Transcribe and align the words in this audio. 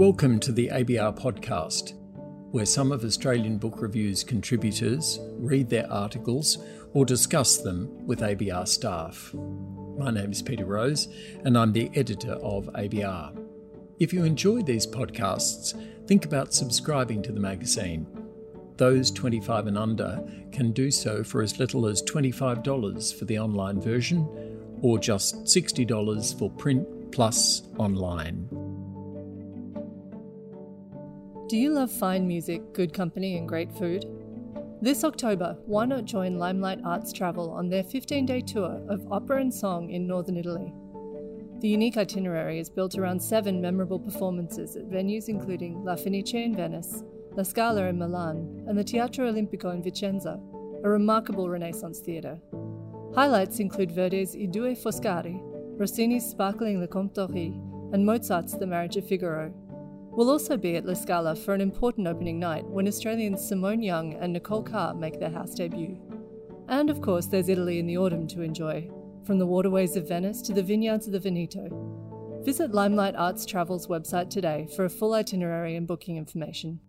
Welcome 0.00 0.40
to 0.40 0.52
the 0.52 0.68
ABR 0.68 1.20
podcast, 1.20 1.92
where 2.52 2.64
some 2.64 2.90
of 2.90 3.04
Australian 3.04 3.58
Book 3.58 3.82
Review's 3.82 4.24
contributors 4.24 5.18
read 5.36 5.68
their 5.68 5.92
articles 5.92 6.56
or 6.94 7.04
discuss 7.04 7.58
them 7.58 8.06
with 8.06 8.20
ABR 8.20 8.66
staff. 8.66 9.30
My 9.98 10.10
name 10.10 10.32
is 10.32 10.40
Peter 10.40 10.64
Rose, 10.64 11.08
and 11.44 11.58
I'm 11.58 11.74
the 11.74 11.90
editor 11.94 12.32
of 12.32 12.70
ABR. 12.72 13.44
If 13.98 14.14
you 14.14 14.24
enjoy 14.24 14.62
these 14.62 14.86
podcasts, 14.86 15.78
think 16.06 16.24
about 16.24 16.54
subscribing 16.54 17.20
to 17.24 17.32
the 17.32 17.40
magazine. 17.40 18.06
Those 18.78 19.10
25 19.10 19.66
and 19.66 19.76
under 19.76 20.24
can 20.50 20.72
do 20.72 20.90
so 20.90 21.22
for 21.22 21.42
as 21.42 21.58
little 21.58 21.86
as 21.86 22.02
$25 22.04 23.18
for 23.18 23.26
the 23.26 23.38
online 23.38 23.78
version 23.82 24.26
or 24.80 24.98
just 24.98 25.44
$60 25.44 26.38
for 26.38 26.48
print 26.52 27.12
plus 27.12 27.64
online. 27.76 28.59
Do 31.50 31.56
you 31.56 31.70
love 31.70 31.90
fine 31.90 32.28
music, 32.28 32.72
good 32.72 32.94
company, 32.94 33.36
and 33.36 33.48
great 33.48 33.72
food? 33.72 34.06
This 34.80 35.02
October, 35.02 35.58
why 35.66 35.84
not 35.84 36.04
join 36.04 36.38
Limelight 36.38 36.78
Arts 36.84 37.12
Travel 37.12 37.50
on 37.50 37.68
their 37.68 37.82
15 37.82 38.24
day 38.24 38.40
tour 38.40 38.80
of 38.88 39.10
opera 39.10 39.40
and 39.40 39.52
song 39.52 39.90
in 39.90 40.06
northern 40.06 40.36
Italy? 40.36 40.72
The 41.58 41.66
unique 41.66 41.96
itinerary 41.96 42.60
is 42.60 42.70
built 42.70 42.96
around 42.96 43.20
seven 43.20 43.60
memorable 43.60 43.98
performances 43.98 44.76
at 44.76 44.88
venues 44.88 45.28
including 45.28 45.84
La 45.84 45.96
Fenice 45.96 46.34
in 46.34 46.54
Venice, 46.54 47.02
La 47.32 47.42
Scala 47.42 47.86
in 47.86 47.98
Milan, 47.98 48.64
and 48.68 48.78
the 48.78 48.84
Teatro 48.84 49.28
Olimpico 49.28 49.74
in 49.74 49.82
Vicenza, 49.82 50.40
a 50.84 50.88
remarkable 50.88 51.50
Renaissance 51.50 51.98
theatre. 51.98 52.38
Highlights 53.16 53.58
include 53.58 53.90
Verdi's 53.90 54.36
I 54.36 54.44
Due 54.44 54.76
Foscari, 54.76 55.40
Rossini's 55.76 56.30
Sparkling 56.30 56.78
Le 56.78 56.86
Comte 56.86 57.14
d'Ory, 57.14 57.60
and 57.92 58.06
Mozart's 58.06 58.56
The 58.56 58.68
Marriage 58.68 58.96
of 58.96 59.04
Figaro, 59.04 59.52
We'll 60.20 60.28
also 60.28 60.58
be 60.58 60.76
at 60.76 60.84
La 60.84 60.92
Scala 60.92 61.34
for 61.34 61.54
an 61.54 61.62
important 61.62 62.06
opening 62.06 62.38
night 62.38 62.66
when 62.66 62.86
Australians 62.86 63.40
Simone 63.48 63.80
Young 63.80 64.12
and 64.16 64.34
Nicole 64.34 64.62
Car 64.62 64.92
make 64.92 65.18
their 65.18 65.30
house 65.30 65.54
debut. 65.54 65.98
And 66.68 66.90
of 66.90 67.00
course, 67.00 67.24
there's 67.24 67.48
Italy 67.48 67.78
in 67.78 67.86
the 67.86 67.96
autumn 67.96 68.26
to 68.26 68.42
enjoy, 68.42 68.90
from 69.24 69.38
the 69.38 69.46
waterways 69.46 69.96
of 69.96 70.06
Venice 70.06 70.42
to 70.42 70.52
the 70.52 70.62
vineyards 70.62 71.06
of 71.06 71.14
the 71.14 71.20
Veneto. 71.20 72.42
Visit 72.44 72.72
Limelight 72.72 73.16
Arts 73.16 73.46
Travel's 73.46 73.86
website 73.86 74.28
today 74.28 74.68
for 74.76 74.84
a 74.84 74.90
full 74.90 75.14
itinerary 75.14 75.74
and 75.74 75.86
booking 75.86 76.18
information. 76.18 76.80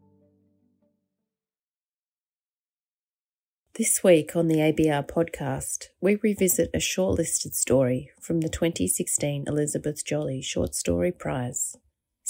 This 3.76 4.04
week 4.04 4.36
on 4.36 4.50
the 4.50 4.58
ABR 4.58 5.08
podcast, 5.08 5.86
we 6.02 6.20
revisit 6.22 6.70
a 6.74 6.80
shortlisted 6.80 7.54
story 7.54 8.12
from 8.20 8.42
the 8.42 8.50
2016 8.50 9.46
Elizabeth 9.48 10.04
Jolley 10.04 10.42
Short 10.42 10.76
Story 10.76 11.14
Prize. 11.14 11.78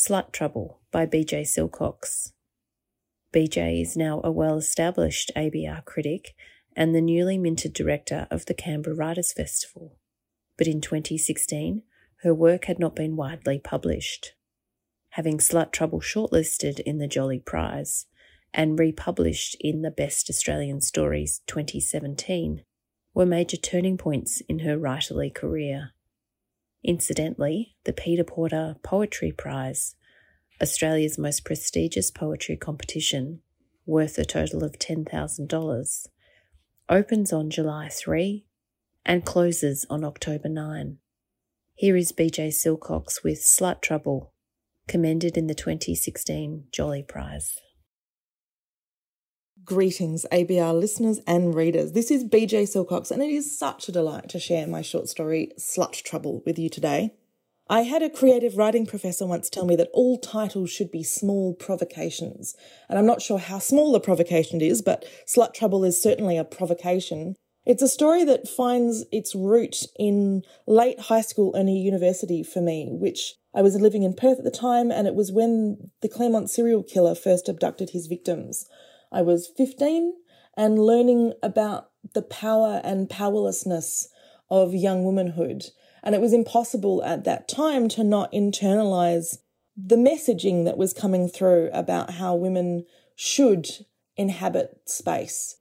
Slut 0.02 0.32
Trouble 0.32 0.80
by 0.92 1.06
Beejay 1.06 1.44
Silcox. 1.44 2.32
Beejay 3.32 3.84
is 3.84 3.96
now 3.96 4.20
a 4.24 4.32
well 4.32 4.58
established 4.58 5.30
ABR 5.36 5.86
critic 5.86 6.34
and 6.76 6.96
the 6.96 7.02
newly 7.02 7.38
minted 7.38 7.72
director 7.72 8.26
of 8.32 8.48
the 8.48 8.56
Canberra 8.56 8.96
Writers 8.96 9.32
Festival. 9.32 10.00
But 10.58 10.66
in 10.66 10.82
2016, 10.82 11.84
her 12.24 12.34
work 12.34 12.66
had 12.66 12.80
not 12.80 12.96
been 12.96 13.16
widely 13.16 13.60
published. 13.60 14.34
Having 15.10 15.38
Slut 15.38 15.72
Trouble 15.72 16.02
shortlisted 16.02 16.80
in 16.80 16.98
the 16.98 17.08
Jolley 17.08 17.38
Prize 17.38 18.08
and 18.56 18.80
republished 18.80 19.56
in 19.60 19.84
the 19.84 19.92
Best 19.92 20.32
Australian 20.32 20.82
Stories 20.82 21.42
2017 21.46 22.64
were 23.14 23.28
major 23.28 23.58
turning 23.58 24.00
points 24.00 24.42
in 24.50 24.60
her 24.60 24.80
writerly 24.80 25.32
career. 25.32 25.92
Incidentally, 26.84 27.76
the 27.84 27.94
Peter 27.94 28.24
Porter 28.24 28.76
Poetry 28.84 29.32
Prize, 29.32 29.96
Australia's 30.62 31.18
most 31.18 31.46
prestigious 31.46 32.10
poetry 32.10 32.58
competition, 32.58 33.42
worth 33.86 34.18
a 34.18 34.26
total 34.26 34.64
of 34.64 34.80
$10,000, 34.80 36.08
opens 36.89 37.33
on 37.33 37.50
July 37.50 37.88
3 37.89 38.45
and 39.05 39.26
closes 39.26 39.86
on 39.89 40.04
October 40.04 40.50
9. 40.50 40.98
Here 41.76 41.95
is 41.95 42.11
Beejay 42.11 42.50
Silcox 42.50 43.23
with 43.23 43.39
Slut 43.39 43.82
Trouble, 43.82 44.34
commended 44.88 45.38
in 45.38 45.48
the 45.48 45.55
2016 45.55 46.66
Jolley 46.72 47.04
Prize. 47.04 47.58
Greetings, 49.66 50.26
ABR 50.32 50.80
listeners 50.80 51.20
and 51.27 51.54
readers. 51.54 51.92
This 51.92 52.10
is 52.10 52.23
Beejay 52.23 52.64
Silcox, 52.64 53.11
and 53.11 53.22
it 53.22 53.30
is 53.30 53.58
such 53.58 53.88
a 53.88 53.92
delight 53.92 54.30
to 54.30 54.39
share 54.39 54.66
my 54.66 54.82
short 54.82 55.08
story, 55.08 55.52
Slut 55.60 56.02
Trouble, 56.04 56.42
with 56.45 56.58
you 56.58 56.67
today. 56.70 57.16
I 57.70 57.82
had 57.82 58.02
a 58.02 58.10
creative 58.10 58.58
writing 58.58 58.86
professor 58.86 59.27
once 59.27 59.49
tell 59.49 59.66
me 59.66 59.76
that 59.76 59.89
all 59.94 60.17
titles 60.17 60.72
should 60.72 60.89
be 60.89 61.04
small 61.04 61.54
provocations, 61.54 62.55
and 62.89 62.98
I'm 62.98 63.05
not 63.05 63.22
sure 63.22 63.38
how 63.38 63.60
small 63.60 63.94
a 63.94 63.99
provocation 63.99 64.61
is, 64.61 64.82
but 64.82 65.05
Slut 65.27 65.54
Trouble 65.54 65.83
is 65.83 66.02
certainly 66.02 66.38
a 66.38 66.43
provocation. 66.43 67.36
It's 67.66 67.83
a 67.83 67.88
story 67.88 68.23
that 68.23 68.48
finds 68.48 69.05
its 69.11 69.36
root 69.36 69.86
in 69.99 70.43
late 70.66 70.99
high 71.02 71.22
school, 71.22 71.54
early 71.55 71.78
university 71.78 72.42
for 72.42 72.61
me, 72.61 72.88
which 72.89 73.36
I 73.54 73.61
was 73.61 73.76
living 73.76 74.04
in 74.04 74.16
Perth 74.16 74.39
at 74.39 74.43
the 74.43 74.49
time, 74.49 74.92
and 74.92 75.08
it 75.08 75.14
was 75.14 75.32
when 75.32 75.92
the 76.02 76.10
Claremont 76.10 76.49
serial 76.49 76.83
killer 76.83 77.14
first 77.14 77.48
abducted 77.48 77.92
his 77.92 78.08
victims. 78.08 78.66
I 79.11 79.22
was 79.22 79.52
15 79.58 80.14
and 80.55 80.80
learning 80.80 81.33
about 81.44 81.89
the 82.14 82.22
power 82.22 82.82
and 82.83 83.10
powerlessness 83.10 84.08
of 84.49 84.73
young 84.73 85.04
womanhood. 85.04 85.66
And 86.04 86.16
it 86.16 86.22
was 86.22 86.33
impossible 86.33 87.04
at 87.04 87.23
that 87.26 87.48
time 87.48 87.88
to 87.89 88.04
not 88.04 88.32
internalize 88.32 89.38
the 89.77 89.95
messaging 89.95 90.66
that 90.66 90.77
was 90.77 90.94
coming 90.94 91.27
through 91.27 91.70
about 91.73 92.11
how 92.11 92.36
women 92.36 92.86
should 93.16 93.67
inhabit 94.17 94.82
space. 94.86 95.58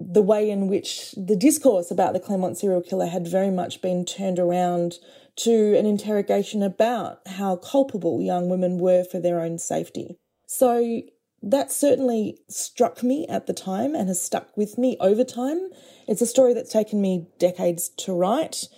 The 0.00 0.22
way 0.22 0.50
in 0.50 0.66
which 0.66 1.12
the 1.12 1.36
discourse 1.36 1.90
about 1.90 2.12
the 2.12 2.20
Claremont 2.20 2.58
serial 2.58 2.82
killer 2.82 3.06
had 3.06 3.28
very 3.28 3.50
much 3.50 3.80
been 3.80 4.04
turned 4.04 4.38
around 4.38 4.94
to 5.36 5.76
an 5.78 5.86
interrogation 5.86 6.62
about 6.62 7.20
how 7.26 7.56
culpable 7.56 8.20
young 8.20 8.48
women 8.48 8.78
were 8.78 9.04
for 9.04 9.20
their 9.20 9.40
own 9.40 9.58
safety. 9.58 10.18
So 10.46 11.02
that 11.42 11.72
certainly 11.72 12.38
struck 12.48 13.02
me 13.02 13.26
at 13.28 13.46
the 13.46 13.52
time 13.52 13.94
and 13.94 14.08
has 14.08 14.22
stuck 14.22 14.56
with 14.56 14.78
me 14.78 14.96
over 15.00 15.24
time. 15.24 15.70
It's 16.06 16.22
a 16.22 16.26
story 16.26 16.54
that's 16.54 16.72
taken 16.72 17.00
me 17.00 17.26
decades 17.38 17.88
to 17.98 18.12
write, 18.12 18.68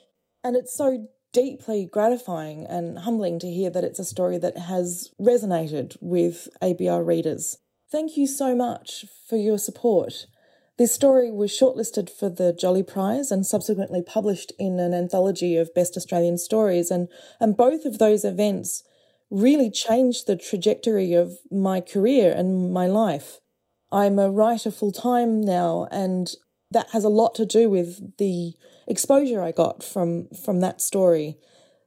and 0.42 0.56
it's 0.56 0.74
so 0.74 1.08
deeply 1.32 1.84
gratifying 1.84 2.64
and 2.64 3.00
humbling 3.00 3.38
to 3.40 3.50
hear 3.50 3.68
that 3.68 3.84
it's 3.84 3.98
a 3.98 4.04
story 4.04 4.38
that 4.38 4.56
has 4.56 5.10
resonated 5.20 5.96
with 6.00 6.48
ABR 6.62 7.04
readers. 7.04 7.58
Thank 7.90 8.16
you 8.16 8.26
so 8.26 8.54
much 8.54 9.04
for 9.28 9.36
your 9.36 9.58
support. 9.58 10.26
This 10.78 10.94
story 10.94 11.30
was 11.30 11.50
shortlisted 11.50 12.10
for 12.10 12.28
the 12.28 12.52
Jolley 12.52 12.82
Prize 12.82 13.30
and 13.30 13.46
subsequently 13.46 14.02
published 14.02 14.52
in 14.58 14.80
an 14.80 14.94
anthology 14.94 15.56
of 15.56 15.74
Best 15.74 15.96
Australian 15.96 16.38
Stories, 16.38 16.90
and, 16.90 17.08
and 17.40 17.56
both 17.56 17.84
of 17.84 17.98
those 17.98 18.24
events 18.24 18.82
really 19.34 19.68
changed 19.68 20.26
the 20.26 20.36
trajectory 20.36 21.12
of 21.12 21.38
my 21.50 21.80
career 21.80 22.32
and 22.32 22.72
my 22.72 22.86
life. 22.86 23.40
I'm 23.90 24.18
a 24.18 24.30
writer 24.30 24.70
full 24.70 24.92
time 24.92 25.40
now, 25.40 25.88
and 25.90 26.32
that 26.70 26.90
has 26.90 27.04
a 27.04 27.08
lot 27.08 27.34
to 27.36 27.44
do 27.44 27.68
with 27.68 28.16
the 28.18 28.54
exposure 28.86 29.42
I 29.42 29.50
got 29.50 29.82
from 29.82 30.28
from 30.44 30.60
that 30.60 30.80
story. 30.80 31.36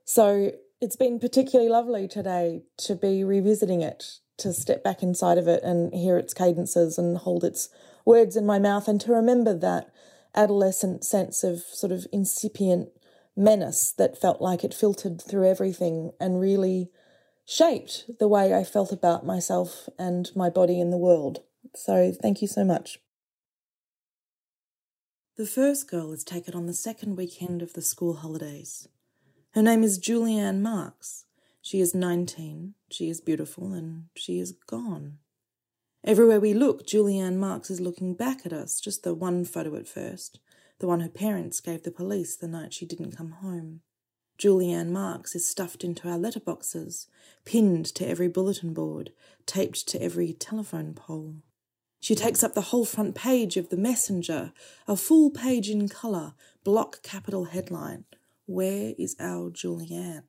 So 0.03 0.51
it's 0.81 0.95
been 0.97 1.19
particularly 1.19 1.69
lovely 1.69 2.07
today 2.07 2.63
to 2.79 2.95
be 2.95 3.23
revisiting 3.23 3.81
it, 3.81 4.19
to 4.37 4.51
step 4.53 4.83
back 4.83 5.01
inside 5.01 5.37
of 5.37 5.47
it 5.47 5.63
and 5.63 5.93
hear 5.93 6.17
its 6.17 6.33
cadences 6.33 6.97
and 6.97 7.17
hold 7.17 7.43
its 7.43 7.69
words 8.05 8.35
in 8.35 8.45
my 8.45 8.59
mouth, 8.59 8.87
and 8.89 8.99
to 9.01 9.11
remember 9.13 9.57
that 9.57 9.89
adolescent 10.35 11.05
sense 11.05 11.43
of 11.43 11.61
sort 11.61 11.91
of 11.93 12.05
incipient 12.11 12.89
menace 13.37 13.93
that 13.97 14.19
felt 14.19 14.41
like 14.41 14.63
it 14.63 14.73
filtered 14.73 15.21
through 15.21 15.47
everything 15.47 16.11
and 16.19 16.41
really 16.41 16.89
shaped 17.47 18.19
the 18.19 18.27
way 18.27 18.53
I 18.53 18.65
felt 18.65 18.91
about 18.91 19.25
myself 19.25 19.87
and 19.97 20.29
my 20.35 20.49
body 20.49 20.81
in 20.81 20.89
the 20.91 20.97
world. 20.97 21.39
So 21.73 22.11
thank 22.11 22.41
you 22.41 22.47
so 22.47 22.65
much. 22.65 22.99
The 25.37 25.45
first 25.45 25.89
girl 25.89 26.11
is 26.11 26.25
taken 26.25 26.53
on 26.55 26.65
the 26.65 26.73
second 26.73 27.15
weekend 27.15 27.61
of 27.61 27.73
the 27.73 27.81
school 27.81 28.15
holidays. 28.15 28.89
Her 29.51 29.61
name 29.61 29.81
is 29.81 29.97
Julianne 29.97 30.59
Marks. 30.61 31.23
She 31.61 31.79
is 31.79 31.95
19, 31.95 32.73
she 32.91 33.09
is 33.09 33.21
beautiful, 33.21 33.73
and 33.73 34.05
she 34.15 34.39
is 34.39 34.51
gone. 34.51 35.19
Everywhere 36.03 36.39
we 36.39 36.53
look, 36.53 36.85
Julianne 36.85 37.37
Marks 37.37 37.69
is 37.69 37.79
looking 37.79 38.13
back 38.13 38.45
at 38.45 38.53
us, 38.53 38.79
just 38.81 39.03
the 39.03 39.13
one 39.13 39.45
photo 39.45 39.75
at 39.75 39.87
first, 39.87 40.39
the 40.79 40.87
one 40.87 40.99
her 40.99 41.09
parents 41.09 41.59
gave 41.61 41.83
the 41.83 41.91
police 41.91 42.35
the 42.35 42.47
night 42.47 42.73
she 42.73 42.85
didn't 42.85 43.15
come 43.15 43.31
home. 43.31 43.81
Julianne 44.37 44.89
Marks 44.89 45.35
is 45.35 45.47
stuffed 45.47 45.83
into 45.83 46.07
our 46.07 46.17
letterboxes, 46.17 47.07
pinned 47.43 47.85
to 47.95 48.07
every 48.07 48.27
bulletin 48.27 48.73
board, 48.73 49.11
taped 49.47 49.87
to 49.87 50.01
every 50.01 50.31
telephone 50.33 50.93
pole. 50.93 51.37
She 51.99 52.13
takes 52.13 52.43
up 52.43 52.53
the 52.53 52.69
whole 52.69 52.85
front 52.85 53.15
page 53.15 53.57
of 53.57 53.69
The 53.69 53.77
Messenger, 53.77 54.53
a 54.87 54.95
full 54.95 55.31
page 55.31 55.69
in 55.69 55.89
colour, 55.89 56.35
block 56.63 57.01
capital 57.01 57.45
headline 57.45 58.05
Where 58.45 58.93
is 58.97 59.15
our 59.19 59.49
Julianne? 59.49 60.23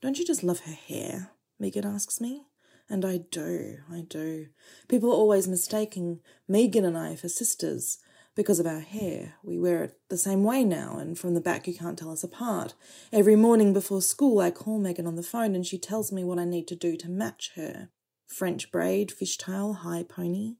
Don't 0.00 0.18
you 0.18 0.24
just 0.24 0.42
love 0.42 0.60
her 0.60 0.72
hair? 0.72 1.32
Megan 1.58 1.84
asks 1.84 2.20
me. 2.20 2.46
And 2.88 3.04
I 3.04 3.18
do, 3.18 3.76
I 3.92 4.00
do. 4.00 4.48
People 4.88 5.10
are 5.10 5.14
always 5.14 5.46
mistaking 5.46 6.20
Megan 6.48 6.84
and 6.84 6.98
I 6.98 7.14
for 7.14 7.28
sisters 7.28 7.98
because 8.40 8.58
of 8.58 8.66
our 8.66 8.80
hair. 8.80 9.34
We 9.42 9.58
wear 9.58 9.84
it 9.84 9.98
the 10.08 10.16
same 10.16 10.44
way 10.44 10.64
now, 10.64 10.96
and 10.96 11.18
from 11.18 11.34
the 11.34 11.42
back 11.42 11.68
you 11.68 11.74
can't 11.74 11.98
tell 11.98 12.10
us 12.10 12.24
apart. 12.24 12.72
Every 13.12 13.36
morning 13.36 13.74
before 13.74 14.00
school, 14.00 14.40
I 14.40 14.50
call 14.50 14.78
Megan 14.78 15.06
on 15.06 15.16
the 15.16 15.22
phone 15.22 15.54
and 15.54 15.66
she 15.66 15.76
tells 15.76 16.10
me 16.10 16.24
what 16.24 16.38
I 16.38 16.46
need 16.46 16.66
to 16.68 16.74
do 16.74 16.96
to 16.96 17.10
match 17.10 17.50
her. 17.56 17.90
French 18.26 18.72
braid, 18.72 19.10
fishtail, 19.10 19.80
high 19.80 20.04
pony. 20.04 20.54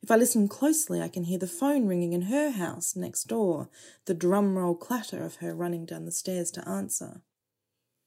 If 0.00 0.12
I 0.12 0.16
listen 0.16 0.46
closely, 0.46 1.02
I 1.02 1.08
can 1.08 1.24
hear 1.24 1.40
the 1.40 1.48
phone 1.48 1.88
ringing 1.88 2.12
in 2.12 2.22
her 2.22 2.52
house 2.52 2.94
next 2.94 3.24
door, 3.24 3.68
the 4.04 4.14
drum 4.14 4.56
roll 4.56 4.76
clatter 4.76 5.24
of 5.24 5.36
her 5.36 5.56
running 5.56 5.86
down 5.86 6.04
the 6.04 6.12
stairs 6.12 6.52
to 6.52 6.68
answer. 6.68 7.22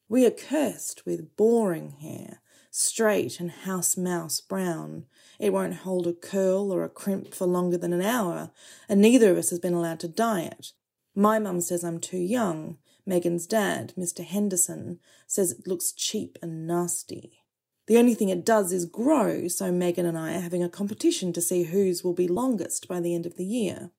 We 0.07 0.25
are 0.25 0.31
cursed 0.31 1.06
with 1.06 1.35
boring 1.35 1.97
hair, 2.00 2.39
straight 2.72 3.40
and 3.40 3.52
house 3.52 3.98
mouse 3.98 4.42
brown. 4.42 5.06
It 5.40 5.54
won't 5.54 5.75
hold 5.75 6.08
a 6.08 6.14
curl 6.14 6.72
or 6.72 6.84
a 6.84 6.90
crimp 6.90 7.34
for 7.34 7.46
longer 7.46 7.78
than 7.78 7.94
an 7.94 8.02
hour, 8.02 8.52
and 8.90 9.02
neither 9.02 9.31
of 9.31 9.38
us 9.38 9.50
has 9.50 9.60
been 9.60 9.74
allowed 9.74 10.00
to 10.02 10.08
dye 10.08 10.42
it. 10.42 10.74
My 11.16 11.40
mum 11.40 11.62
says 11.62 11.84
I'm 11.84 12.00
too 12.00 12.18
young. 12.18 12.78
Megan's 13.06 13.48
dad, 13.48 13.94
Mr. 13.98 14.24
Henderson, 14.24 15.00
says 15.25 15.52
it 15.52 15.68
looks 15.68 15.92
cheap 15.92 16.38
and 16.42 16.68
nasty. 16.68 17.40
The 17.88 17.98
only 17.98 18.16
thing 18.16 18.30
it 18.30 18.46
does 18.46 18.74
is 18.74 18.86
grow, 18.86 19.48
so 19.48 19.72
Megan 19.72 20.06
and 20.06 20.18
I 20.18 20.36
are 20.36 20.42
having 20.42 20.62
a 20.62 20.69
competition 20.69 21.31
to 21.34 21.42
see 21.42 21.64
whose 21.64 22.04
will 22.04 22.14
be 22.14 22.28
longest 22.28 22.88
by 22.88 23.00
the 23.00 23.16
end 23.16 23.25
of 23.25 23.38
the 23.38 23.46
year. 23.46 23.92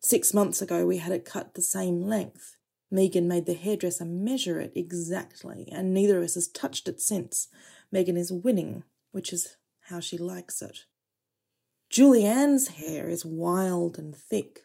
Six 0.00 0.32
months 0.32 0.62
ago, 0.62 0.86
we 0.86 0.96
had 0.96 1.12
it 1.12 1.26
cut 1.26 1.54
the 1.54 1.62
same 1.62 2.02
length. 2.02 2.56
Megan 2.90 3.28
made 3.28 3.44
the 3.44 3.54
hairdresser 3.54 4.06
measure 4.06 4.58
it 4.60 4.72
exactly, 4.74 5.68
and 5.70 5.92
neither 5.92 6.18
of 6.18 6.24
us 6.24 6.34
has 6.34 6.48
touched 6.48 6.88
it 6.88 7.02
since. 7.02 7.48
Megan 7.90 8.16
is 8.16 8.32
winning, 8.32 8.84
which 9.12 9.32
is 9.32 9.56
how 9.88 10.00
she 10.00 10.18
likes 10.18 10.60
it. 10.60 10.80
Julianne's 11.90 12.68
hair 12.68 13.08
is 13.08 13.24
wild 13.24 13.98
and 13.98 14.14
thick, 14.14 14.60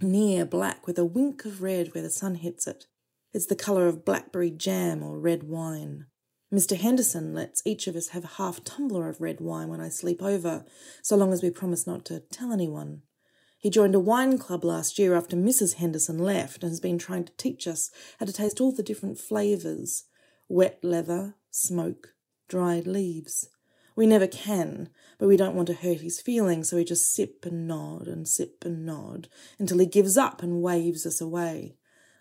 near 0.00 0.46
black 0.46 0.86
with 0.86 0.98
a 0.98 1.04
wink 1.04 1.44
of 1.44 1.60
red 1.60 1.94
where 1.94 2.02
the 2.02 2.10
sun 2.10 2.36
hits 2.36 2.66
it. 2.66 2.86
It's 3.34 3.46
the 3.46 3.54
colour 3.54 3.86
of 3.86 4.04
blackberry 4.04 4.50
jam 4.50 5.02
or 5.02 5.18
red 5.18 5.42
wine. 5.42 6.06
Mr. 6.52 6.76
Henderson 6.76 7.32
lets 7.32 7.62
each 7.64 7.86
of 7.86 7.94
us 7.94 8.08
have 8.08 8.24
a 8.24 8.34
half 8.38 8.64
tumbler 8.64 9.08
of 9.08 9.20
red 9.20 9.40
wine 9.40 9.68
when 9.68 9.80
I 9.80 9.88
sleep 9.88 10.22
over, 10.22 10.64
so 11.02 11.16
long 11.16 11.32
as 11.32 11.42
we 11.42 11.50
promise 11.50 11.86
not 11.86 12.04
to 12.06 12.20
tell 12.32 12.52
anyone. 12.52 13.02
He 13.58 13.68
joined 13.68 13.94
a 13.94 14.00
wine 14.00 14.38
club 14.38 14.64
last 14.64 14.98
year 14.98 15.14
after 15.14 15.36
Mrs. 15.36 15.74
Henderson 15.74 16.18
left 16.18 16.62
and 16.62 16.70
has 16.70 16.80
been 16.80 16.98
trying 16.98 17.24
to 17.24 17.36
teach 17.36 17.68
us 17.68 17.90
how 18.18 18.26
to 18.26 18.32
taste 18.32 18.60
all 18.60 18.72
the 18.72 18.82
different 18.82 19.18
flavours 19.18 20.04
wet 20.48 20.80
leather, 20.82 21.36
smoke, 21.50 22.14
dried 22.50 22.86
leaves. 22.86 23.48
We 23.96 24.06
never 24.06 24.26
can, 24.26 24.90
but 25.18 25.28
we 25.28 25.36
don't 25.36 25.54
want 25.54 25.68
to 25.68 25.74
hurt 25.74 26.00
his 26.00 26.20
feelings, 26.20 26.68
so 26.68 26.76
we 26.76 26.84
just 26.84 27.14
sip 27.14 27.46
and 27.46 27.66
nod 27.66 28.06
and 28.06 28.28
sip 28.28 28.64
and 28.64 28.84
nod 28.84 29.28
until 29.58 29.78
he 29.78 29.86
gives 29.86 30.18
up 30.18 30.42
and 30.42 30.60
waves 30.60 31.06
us 31.06 31.20
away. 31.20 31.76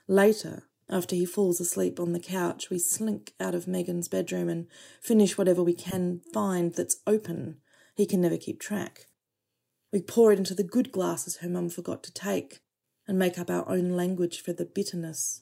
Later, 0.07 0.63
after 0.89 1.15
he 1.15 1.25
falls 1.25 1.59
asleep 1.59 1.99
on 1.99 2.13
the 2.13 2.19
couch, 2.19 2.69
we 2.69 2.79
slink 2.79 3.33
out 3.39 3.55
of 3.55 3.67
Megan's 3.67 4.07
bedroom 4.07 4.49
and 4.49 4.67
finish 5.01 5.37
whatever 5.37 5.61
we 5.61 5.73
can 5.73 6.21
find 6.33 6.73
that's 6.73 7.01
open. 7.05 7.57
He 7.95 8.05
can 8.05 8.21
never 8.21 8.37
keep 8.37 8.59
track. 8.59 9.07
We 9.91 10.01
pour 10.01 10.31
it 10.31 10.39
into 10.39 10.55
the 10.55 10.63
good 10.63 10.91
glasses 10.91 11.37
her 11.37 11.49
mum 11.49 11.69
forgot 11.69 12.03
to 12.03 12.13
take 12.13 12.59
and 13.07 13.17
make 13.17 13.39
up 13.39 13.49
our 13.49 13.67
own 13.67 13.89
language 13.89 14.41
for 14.41 14.53
the 14.53 14.65
bitterness. 14.65 15.41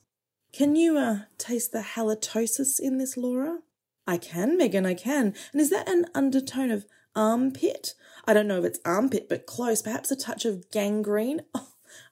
Can 0.53 0.75
you, 0.75 0.97
uh, 0.97 1.19
taste 1.37 1.71
the 1.73 1.81
halitosis 1.81 2.79
in 2.79 2.97
this, 2.97 3.17
Laura? 3.17 3.59
I 4.07 4.17
can, 4.17 4.57
Megan, 4.57 4.85
I 4.85 4.93
can. 4.93 5.35
And 5.51 5.61
is 5.61 5.69
that 5.69 5.89
an 5.89 6.05
undertone 6.15 6.71
of 6.71 6.85
armpit? 7.15 7.93
I 8.25 8.33
don't 8.33 8.47
know 8.47 8.59
if 8.59 8.65
it's 8.65 8.79
armpit, 8.85 9.27
but 9.27 9.45
close. 9.45 9.81
Perhaps 9.81 10.11
a 10.11 10.15
touch 10.15 10.45
of 10.45 10.69
gangrene. 10.71 11.41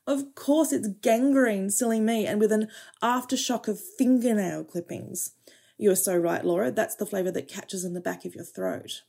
Oh, 0.08 0.14
of 0.14 0.36
course, 0.36 0.72
it's 0.72 0.88
gangrene, 0.88 1.70
silly 1.70 2.00
me, 2.00 2.26
and 2.26 2.40
with 2.40 2.52
an 2.52 2.70
aftershock 3.04 3.68
of 3.68 3.80
fingernail 3.80 4.64
clippings. 4.64 5.32
You 5.78 5.92
are 5.92 5.98
so 5.98 6.16
right, 6.16 6.46
Laura. 6.46 6.72
That's 6.72 6.96
the 6.96 7.06
flavour 7.06 7.32
that 7.32 7.50
catches 7.50 7.84
in 7.84 7.94
the 7.94 8.02
back 8.02 8.24
of 8.24 8.36
your 8.36 8.46
throat. 8.46 9.02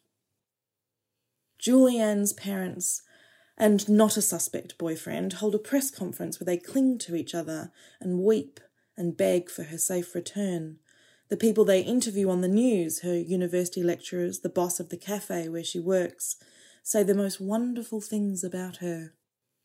Julianne's 1.59 2.33
parents 2.33 3.03
and 3.57 3.89
not 3.89 4.17
a 4.17 4.23
suspect 4.23 4.77
boyfriend 4.77 5.35
hold 5.35 5.55
a 5.55 5.59
press 5.59 5.91
conference 5.91 6.39
where 6.39 6.45
they 6.45 6.59
cling 6.59 6.99
to 6.99 7.15
each 7.15 7.35
other 7.35 7.73
and 8.01 8.23
weep 8.23 8.61
and 8.97 9.17
beg 9.17 9.51
for 9.51 9.65
her 9.65 9.79
safe 9.79 10.15
return. 10.15 10.79
The 11.29 11.37
people 11.37 11.65
they 11.65 11.81
interview 11.81 12.31
on 12.31 12.41
the 12.41 12.49
news, 12.49 13.01
her 13.01 13.19
university 13.19 13.83
lecturers, 13.83 14.41
the 14.41 14.49
boss 14.49 14.79
of 14.79 14.91
the 14.91 14.97
cafe 14.97 15.49
where 15.49 15.65
she 15.65 15.81
works, 15.81 16.37
say 16.85 17.03
the 17.03 17.15
most 17.15 17.41
wonderful 17.41 18.01
things 18.01 18.45
about 18.45 18.77
her. 18.77 19.15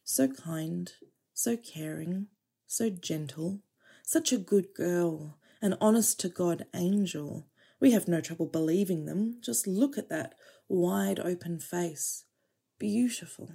So 0.04 0.28
kind, 0.28 0.92
so 1.34 1.56
caring, 1.56 2.28
so 2.66 2.90
gentle, 2.90 3.60
such 4.04 4.31
a 4.31 4.40
good 4.40 4.74
girl, 4.75 5.38
an 5.62 5.78
honest 5.80 6.19
to 6.22 6.30
God 6.30 6.66
angel. 6.75 7.48
We 7.80 7.92
have 7.92 8.08
no 8.08 8.22
trouble 8.22 8.48
believing 8.48 9.06
them. 9.06 9.38
Just 9.40 9.68
look 9.68 10.00
at 10.00 10.10
that 10.10 10.34
wide 10.68 11.19
open 11.19 11.60
face. 11.60 12.25
Beautiful. 12.80 13.52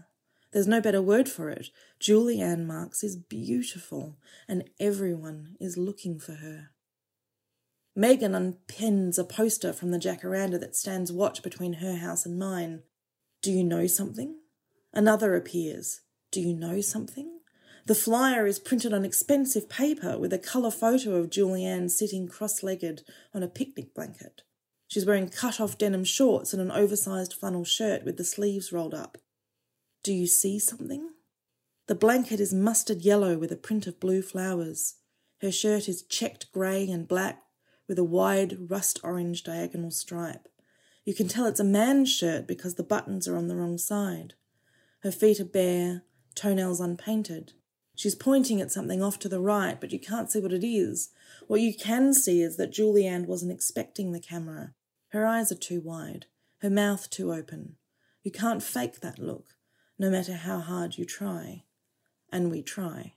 There's 0.53 0.69
no 0.69 0.81
better 0.81 1.03
word 1.03 1.29
for 1.29 1.50
it. 1.50 1.70
Julianne 2.00 2.67
Marks 2.67 3.03
is 3.03 3.17
beautiful, 3.17 4.17
and 4.47 4.70
everyone 4.79 5.56
is 5.58 5.76
looking 5.76 6.20
for 6.20 6.35
her. 6.35 6.70
Megan 7.98 8.32
unpins 8.32 9.19
a 9.19 9.25
poster 9.25 9.72
from 9.72 9.90
the 9.90 9.98
jacaranda 9.98 10.60
that 10.60 10.76
stands 10.76 11.10
watch 11.10 11.43
between 11.43 11.75
her 11.75 11.96
house 11.96 12.26
and 12.26 12.38
mine. 12.38 12.82
Do 13.40 13.50
you 13.50 13.64
know 13.64 13.87
something? 13.87 14.37
Another 14.93 15.34
appears. 15.34 16.02
Do 16.31 16.43
you 16.43 16.52
know 16.52 16.82
something? 16.82 17.40
The 17.87 17.94
flyer 17.94 18.46
is 18.46 18.58
printed 18.58 18.93
on 18.93 19.06
expensive 19.06 19.70
paper 19.70 20.19
with 20.19 20.34
a 20.34 20.38
colour 20.38 20.70
photo 20.70 21.14
of 21.14 21.31
Julianne 21.31 21.90
sitting 21.90 22.28
cross 22.28 22.62
legged 22.62 23.02
on 23.32 23.43
a 23.43 23.48
picnic 23.48 23.94
blanket. 23.94 24.43
She's 24.88 25.06
wearing 25.06 25.31
cut 25.31 25.58
off 25.58 25.78
denim 25.78 26.04
shorts 26.04 26.52
and 26.52 26.60
an 26.60 26.70
oversized 26.70 27.32
flannel 27.32 27.64
shirt 27.64 28.04
with 28.04 28.19
the 28.19 28.25
sleeves 28.25 28.72
rolled 28.72 28.94
up. 28.94 29.16
Do 30.02 30.12
you 30.12 30.26
see 30.26 30.58
something? 30.58 31.10
The 31.87 31.94
blanket 31.94 32.40
is 32.40 32.52
mustard 32.52 33.02
yellow 33.02 33.38
with 33.38 33.52
a 33.52 33.56
print 33.56 33.87
of 33.87 34.00
blue 34.00 34.20
flowers. 34.20 34.96
Her 35.40 35.50
shirt 35.50 35.88
is 35.88 36.02
checked 36.02 36.52
grey 36.52 36.88
and 36.90 37.08
black 37.08 37.43
with 37.88 37.98
a 37.98 38.04
wide 38.04 38.70
rust 38.70 39.00
orange 39.02 39.42
diagonal 39.42 39.90
stripe. 39.90 40.48
You 41.05 41.14
can 41.14 41.28
tell 41.28 41.46
it's 41.46 41.60
a 41.60 41.64
man's 41.64 42.10
shirt 42.12 42.46
because 42.46 42.74
the 42.74 42.82
buttons 42.82 43.28
are 43.28 43.36
on 43.36 43.48
the 43.48 43.56
wrong 43.56 43.78
side. 43.78 44.34
Her 45.00 45.12
feet 45.12 45.40
are 45.40 45.44
bare, 45.44 46.02
toenails 46.34 46.81
unpainted. 46.81 47.52
She's 47.94 48.14
pointing 48.14 48.60
at 48.60 48.72
something 48.72 49.02
off 49.02 49.19
to 49.20 49.28
the 49.28 49.40
right, 49.40 49.81
but 49.81 49.93
you 49.93 49.98
can't 49.98 50.31
see 50.31 50.40
what 50.40 50.52
it 50.52 50.66
is. 50.66 51.10
What 51.46 51.60
you 51.60 51.72
can 51.74 52.12
see 52.12 52.43
is 52.43 52.56
that 52.56 52.72
Julianne 52.72 53.26
wasn't 53.26 53.52
expecting 53.52 54.12
the 54.12 54.20
camera. 54.20 54.74
Her 55.10 55.24
eyes 55.24 55.50
are 55.50 55.56
too 55.56 55.81
wide, 55.81 56.26
her 56.58 56.70
mouth 56.70 57.08
too 57.08 57.32
open. 57.32 57.76
You 58.22 58.31
can't 58.32 58.62
fake 58.62 59.00
that 59.00 59.19
look 59.19 59.55
no 59.98 60.10
matter 60.10 60.34
how 60.34 60.58
hard 60.58 60.98
you 60.98 61.05
try. 61.05 61.64
And 62.32 62.50
we 62.50 62.62
try. 62.62 63.14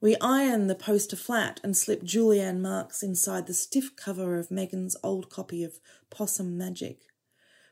We 0.00 0.16
iron 0.20 0.66
the 0.66 0.74
poster 0.74 1.16
flat 1.16 1.58
and 1.64 1.74
slip 1.76 2.02
Julianne 2.02 2.60
Marks 2.60 3.02
inside 3.02 3.46
the 3.46 3.54
stiff 3.54 3.96
cover 3.96 4.38
of 4.38 4.50
Megan's 4.50 4.96
old 5.02 5.30
copy 5.30 5.64
of 5.64 5.80
Possum 6.10 6.58
Magic. 6.58 7.00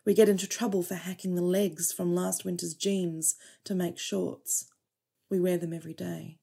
We 0.07 0.15
get 0.15 0.29
into 0.29 0.47
trouble 0.47 0.83
for 0.83 0.95
hacking 0.95 1.35
the 1.35 1.43
legs 1.43 1.93
from 1.93 2.15
last 2.15 2.45
winter's 2.45 2.75
jeans 2.75 3.37
to 3.65 3.75
make 3.75 3.99
shorts. 3.99 4.71
We 5.31 5.39
wear 5.39 5.59
them 5.59 5.73
every 5.73 5.95
day. 5.95 6.39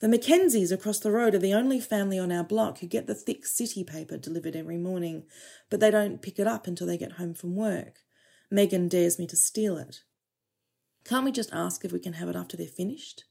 The 0.00 0.08
Mackenzies 0.08 0.72
across 0.72 0.98
the 0.98 1.12
road 1.12 1.34
are 1.34 1.38
the 1.38 1.52
only 1.52 1.78
family 1.78 2.18
on 2.18 2.32
our 2.32 2.44
block 2.44 2.78
who 2.78 2.86
get 2.86 3.06
the 3.06 3.14
thick 3.14 3.44
city 3.44 3.84
paper 3.84 4.16
delivered 4.16 4.56
every 4.56 4.78
morning, 4.78 5.24
but 5.68 5.80
they 5.80 5.90
don't 5.90 6.22
pick 6.22 6.38
it 6.38 6.46
up 6.46 6.66
until 6.66 6.86
they 6.86 6.96
get 6.96 7.12
home 7.12 7.34
from 7.34 7.54
work. 7.54 7.98
Megan 8.50 8.88
dares 8.88 9.18
me 9.18 9.26
to 9.26 9.36
steal 9.36 9.76
it. 9.76 10.00
Can't 11.04 11.26
we 11.26 11.32
just 11.32 11.52
ask 11.52 11.84
if 11.84 11.92
we 11.92 12.00
can 12.00 12.14
have 12.14 12.30
it 12.30 12.36
after 12.36 12.56
they're 12.56 12.66
finished? 12.66 13.24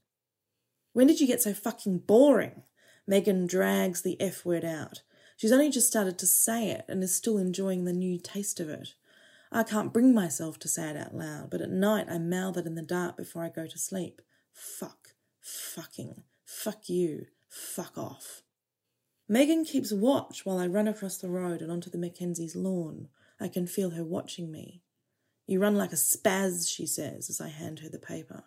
When 1.00 1.08
did 1.08 1.22
you 1.22 1.28
get 1.28 1.42
so 1.42 1.54
fucking 1.54 2.00
boring? 2.00 2.64
Megan 3.08 3.48
drags 3.48 4.02
the 4.02 4.20
F 4.20 4.44
word 4.44 4.66
out. 4.66 5.02
She's 5.38 5.54
only 5.54 5.70
just 5.70 5.88
started 5.88 6.20
to 6.20 6.28
say 6.28 6.72
it 6.72 6.84
and 6.90 7.02
is 7.02 7.16
still 7.16 7.38
enjoying 7.38 7.86
the 7.86 7.94
new 7.94 8.20
taste 8.20 8.60
of 8.60 8.68
it. 8.68 8.96
I 9.50 9.64
can't 9.64 9.94
bring 9.94 10.14
myself 10.14 10.60
to 10.60 10.68
say 10.68 10.90
it 10.90 10.98
out 10.98 11.16
loud, 11.16 11.52
but 11.52 11.62
at 11.62 11.70
night 11.70 12.08
I 12.10 12.18
mouth 12.18 12.58
it 12.58 12.66
in 12.66 12.76
the 12.76 12.82
dark 12.82 13.16
before 13.16 13.46
I 13.46 13.48
go 13.48 13.66
to 13.66 13.78
sleep. 13.78 14.22
Fuck. 14.52 15.14
Fucking. 15.40 16.24
Fuck 16.44 16.90
you. 16.90 17.28
Fuck 17.48 17.98
off. 17.98 18.42
Megan 19.30 19.64
keeps 19.64 19.94
watch 19.94 20.46
while 20.46 20.58
I 20.58 20.68
run 20.68 20.90
across 20.90 21.16
the 21.16 21.30
road 21.30 21.62
and 21.62 21.72
onto 21.72 21.90
the 21.90 21.98
Mackenzies' 21.98 22.58
lawn. 22.58 23.08
I 23.40 23.48
can 23.48 23.68
feel 23.68 23.92
her 23.92 24.04
watching 24.04 24.52
me. 24.52 24.84
You 25.48 25.62
run 25.62 25.78
like 25.78 25.94
a 25.94 25.96
spaz, 25.96 26.70
she 26.70 26.86
says 26.86 27.30
as 27.30 27.40
I 27.40 27.48
hand 27.48 27.80
her 27.80 27.88
the 27.88 28.00
paper. 28.00 28.44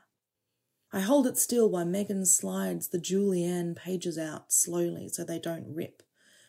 I 0.93 1.01
hold 1.01 1.27
it 1.27 1.39
still 1.39 1.71
while 1.71 1.87
Megan 1.87 2.27
slides 2.27 2.89
the 2.89 2.99
Julianne 2.99 3.75
pages 3.75 4.19
out 4.19 4.53
slowly 4.53 5.09
so 5.09 5.25
they 5.25 5.39
don't 5.39 5.75
rip. 5.75 6.03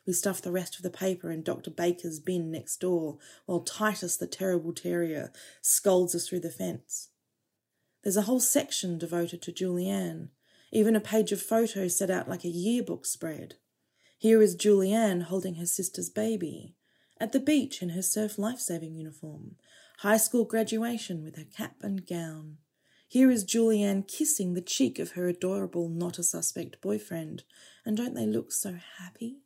We 0.06 0.12
stuff 0.12 0.42
the 0.42 0.52
rest 0.52 0.76
of 0.76 0.84
the 0.84 0.90
paper 0.90 1.32
in 1.32 1.44
Dr. 1.44 1.72
Baker's 1.72 2.20
bin 2.20 2.52
next 2.52 2.82
door, 2.82 3.20
while 3.46 3.62
Titus, 3.62 4.18
the 4.18 4.28
terrible 4.28 4.74
terrier, 4.74 5.32
scolds 5.62 6.14
us 6.14 6.28
through 6.28 6.42
the 6.42 6.50
fence. 6.50 7.10
There's 8.04 8.18
a 8.18 8.24
whole 8.24 8.42
section 8.42 8.98
devoted 8.98 9.42
to 9.44 9.54
Julianne, 9.54 10.28
even 10.74 10.98
a 10.98 11.00
page 11.00 11.32
of 11.32 11.42
photos 11.42 11.98
set 11.98 12.10
out 12.10 12.28
like 12.28 12.44
a 12.44 12.50
yearbook 12.50 13.06
spread. 13.06 13.56
Here 14.18 14.42
is 14.42 14.58
Julianne 14.58 15.24
holding 15.24 15.56
her 15.56 15.66
sister's 15.66 16.10
baby, 16.10 16.76
at 17.18 17.32
the 17.32 17.40
beach 17.40 17.82
in 17.82 17.90
her 17.90 18.02
surf 18.02 18.38
lifesaving 18.38 18.94
uniform, 18.94 19.56
high 20.00 20.18
school 20.18 20.44
graduation 20.44 21.24
with 21.24 21.38
her 21.38 21.46
cap 21.46 21.76
and 21.82 22.06
gown. 22.06 22.58
Here 23.14 23.30
is 23.30 23.46
Julianne 23.46 24.08
kissing 24.08 24.56
the 24.56 24.60
cheek 24.60 24.98
of 24.98 25.12
her 25.12 25.28
adorable, 25.28 25.88
not 25.88 26.18
a 26.18 26.24
suspect 26.24 26.82
boyfriend, 26.82 27.44
and 27.86 27.96
don't 27.96 28.16
they 28.16 28.26
look 28.26 28.52
so 28.52 28.80
happy? 28.98 29.38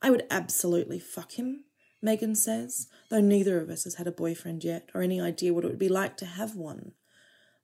I 0.00 0.08
would 0.08 0.26
absolutely 0.30 0.98
fuck 0.98 1.32
him, 1.32 1.64
Megan 2.00 2.34
says, 2.34 2.88
though 3.10 3.20
neither 3.20 3.60
of 3.60 3.68
us 3.68 3.84
has 3.84 3.96
had 3.96 4.06
a 4.06 4.10
boyfriend 4.10 4.64
yet 4.64 4.88
or 4.94 5.02
any 5.02 5.20
idea 5.20 5.52
what 5.52 5.62
it 5.62 5.68
would 5.68 5.78
be 5.78 5.90
like 5.90 6.16
to 6.16 6.24
have 6.24 6.56
one. 6.56 6.92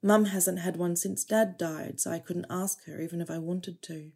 Mum 0.02 0.26
hasn't 0.26 0.58
had 0.58 0.76
one 0.76 0.96
since 0.96 1.24
Dad 1.24 1.56
died, 1.56 1.98
so 1.98 2.10
I 2.10 2.18
couldn't 2.18 2.44
ask 2.50 2.84
her 2.84 3.00
even 3.00 3.22
if 3.22 3.30
I 3.30 3.38
wanted 3.38 3.80
to. 3.84 4.12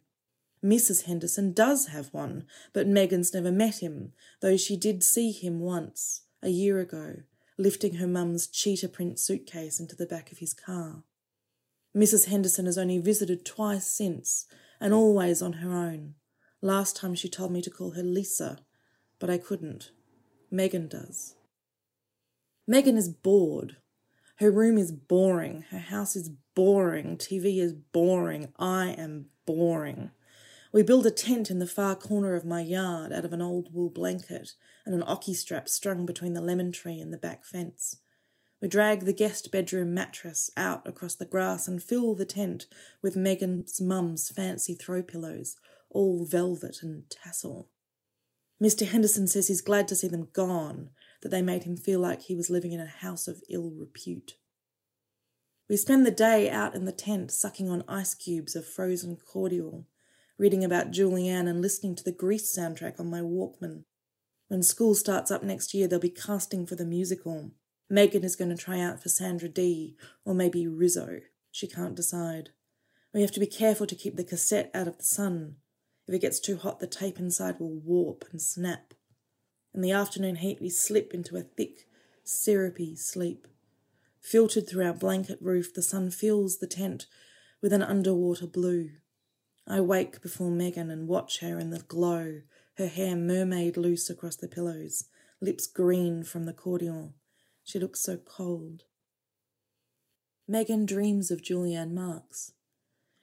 Mrs. 0.63 1.05
Henderson 1.05 1.51
does 1.51 1.87
have 1.87 2.13
one, 2.13 2.45
but 2.73 2.85
Megan's 2.85 3.33
never 3.33 3.51
met 3.51 3.79
him, 3.81 4.13
though 4.39 4.55
she 4.55 4.77
did 4.77 5.03
see 5.03 5.31
him 5.31 5.61
once, 5.61 6.25
a 6.43 6.49
year 6.49 6.79
ago, 6.79 7.23
lifting 7.59 7.95
her 7.95 8.07
mum's 8.07 8.47
cheetah 8.47 8.87
print 8.87 9.19
suitcase 9.19 9.79
into 9.81 9.95
the 9.95 10.05
back 10.05 10.31
of 10.31 10.37
his 10.37 10.53
car. 10.53 11.03
Mrs. 11.95 12.29
Henderson 12.29 12.65
has 12.65 12.77
only 12.77 12.99
visited 12.99 13.45
twice 13.45 13.85
since, 13.85 14.45
and 14.79 14.93
always 14.93 15.41
on 15.41 15.53
her 15.53 15.75
own. 15.75 16.15
Last 16.61 16.95
time 16.95 17.15
she 17.15 17.27
told 17.27 17.51
me 17.51 17.61
to 17.61 17.69
call 17.69 17.91
her 17.91 18.03
Lisa, 18.03 18.59
but 19.19 19.29
I 19.29 19.37
couldn't. 19.37 19.91
Megan 20.49 20.87
does. 20.87 21.35
Megan 22.65 22.95
is 22.95 23.09
bored. 23.09 23.75
Her 24.37 24.51
room 24.51 24.77
is 24.77 24.93
boring. 24.93 25.65
Her 25.69 25.79
house 25.79 26.15
is 26.15 26.31
boring. 26.55 27.17
TV 27.17 27.59
is 27.59 27.73
boring. 27.73 28.53
I 28.57 28.91
am 28.91 29.25
boring. 29.45 30.11
We 30.71 30.83
build 30.83 31.07
a 31.07 31.11
tent 31.11 31.49
in 31.49 31.57
the 31.57 31.65
far 31.65 31.95
corner 31.95 32.35
of 32.35 32.45
my 32.45 32.61
yard 32.61 33.11
out 33.11 33.25
of 33.25 33.33
an 33.33 33.41
old 33.41 33.73
wool 33.73 33.89
blanket 33.89 34.51
and 34.85 34.93
an 34.93 35.03
ocky 35.05 35.33
strap 35.33 35.67
strung 35.67 36.05
between 36.05 36.33
the 36.33 36.41
lemon 36.41 36.71
tree 36.71 36.99
and 36.99 37.11
the 37.11 37.17
back 37.17 37.43
fence. 37.43 37.97
We 38.61 38.67
drag 38.67 39.05
the 39.05 39.13
guest 39.13 39.51
bedroom 39.51 39.95
mattress 39.95 40.51
out 40.55 40.87
across 40.87 41.15
the 41.15 41.25
grass 41.25 41.67
and 41.67 41.81
fill 41.81 42.13
the 42.13 42.25
tent 42.25 42.67
with 43.01 43.15
Megan's 43.15 43.81
mum's 43.81 44.29
fancy 44.29 44.75
throw 44.75 45.01
pillows, 45.01 45.55
all 45.89 46.25
velvet 46.25 46.83
and 46.83 47.09
tassel. 47.09 47.69
Mr. 48.61 48.85
Henderson 48.85 49.25
says 49.25 49.47
he's 49.47 49.61
glad 49.61 49.87
to 49.87 49.95
see 49.95 50.07
them 50.07 50.27
gone, 50.33 50.89
that 51.21 51.29
they 51.29 51.41
made 51.41 51.63
him 51.63 51.77
feel 51.77 51.99
like 51.99 52.23
he 52.23 52.35
was 52.35 52.49
living 52.49 52.73
in 52.73 52.79
a 52.79 52.85
house 52.85 53.27
of 53.27 53.41
ill 53.49 53.71
repute. 53.71 54.35
We 55.67 55.77
spend 55.77 56.05
the 56.05 56.11
day 56.11 56.49
out 56.49 56.75
in 56.75 56.85
the 56.85 56.91
tent 56.91 57.31
sucking 57.31 57.69
on 57.69 57.83
ice 57.87 58.13
cubes 58.13 58.55
of 58.55 58.67
frozen 58.67 59.15
cordial 59.15 59.87
reading 60.39 60.63
about 60.63 60.91
Julianne 60.91 61.49
and 61.49 61.61
listening 61.61 61.95
to 61.95 62.03
the 62.03 62.13
Grease 62.13 62.57
soundtrack 62.57 62.97
on 62.97 63.09
my 63.09 63.19
Walkman. 63.19 63.83
When 64.47 64.63
school 64.63 64.95
starts 64.95 65.29
up 65.29 65.43
next 65.43 65.73
year, 65.73 65.85
they'll 65.85 65.99
be 65.99 66.09
casting 66.09 66.65
for 66.65 66.75
the 66.75 66.85
musical. 66.85 67.51
Megan 67.89 68.23
is 68.23 68.37
going 68.37 68.49
to 68.49 68.55
try 68.55 68.79
out 68.79 69.03
for 69.03 69.09
Sandra 69.09 69.49
Dee, 69.49 69.97
or 70.23 70.33
maybe 70.33 70.65
Rizzo. 70.65 71.19
She 71.51 71.67
can't 71.67 71.93
decide. 71.93 72.51
We 73.13 73.19
have 73.21 73.33
to 73.33 73.39
be 73.41 73.47
careful 73.47 73.85
to 73.87 73.95
keep 73.95 74.15
the 74.15 74.23
cassette 74.23 74.71
out 74.73 74.87
of 74.87 74.97
the 74.97 75.03
sun. 75.03 75.57
If 76.07 76.15
it 76.15 76.21
gets 76.21 76.39
too 76.39 76.55
hot, 76.55 76.79
the 76.79 76.87
tape 76.87 77.19
inside 77.19 77.59
will 77.59 77.75
warp 77.75 78.23
and 78.31 78.41
snap. 78.41 78.93
In 79.73 79.81
the 79.81 79.91
afternoon 79.91 80.37
heat, 80.37 80.61
we 80.61 80.69
slip 80.69 81.13
into 81.13 81.35
a 81.35 81.41
thick, 81.41 81.85
syrupy 82.23 82.95
sleep. 82.95 83.45
Filtered 84.21 84.69
through 84.69 84.85
our 84.85 84.93
blanket 84.93 85.39
roof, 85.41 85.73
the 85.73 85.81
sun 85.81 86.09
fills 86.11 86.59
the 86.59 86.67
tent 86.67 87.07
with 87.61 87.73
an 87.73 87.83
underwater 87.83 88.47
blue. 88.47 88.91
I 89.69 89.81
wake 89.81 90.21
before 90.21 90.49
Megan 90.49 90.89
and 90.89 91.07
watch 91.07 91.41
her 91.41 91.59
in 91.59 91.69
the 91.69 91.79
glow, 91.79 92.41
her 92.77 92.87
hair 92.87 93.15
mermaid 93.15 93.77
loose 93.77 94.09
across 94.09 94.35
the 94.35 94.47
pillows, 94.47 95.05
lips 95.39 95.67
green 95.67 96.23
from 96.23 96.45
the 96.45 96.53
cordial. 96.53 97.13
She 97.63 97.77
looks 97.77 97.99
so 97.99 98.17
cold. 98.17 98.83
Megan 100.47 100.87
dreams 100.87 101.29
of 101.29 101.43
Julianne 101.43 101.93
Marks. 101.93 102.53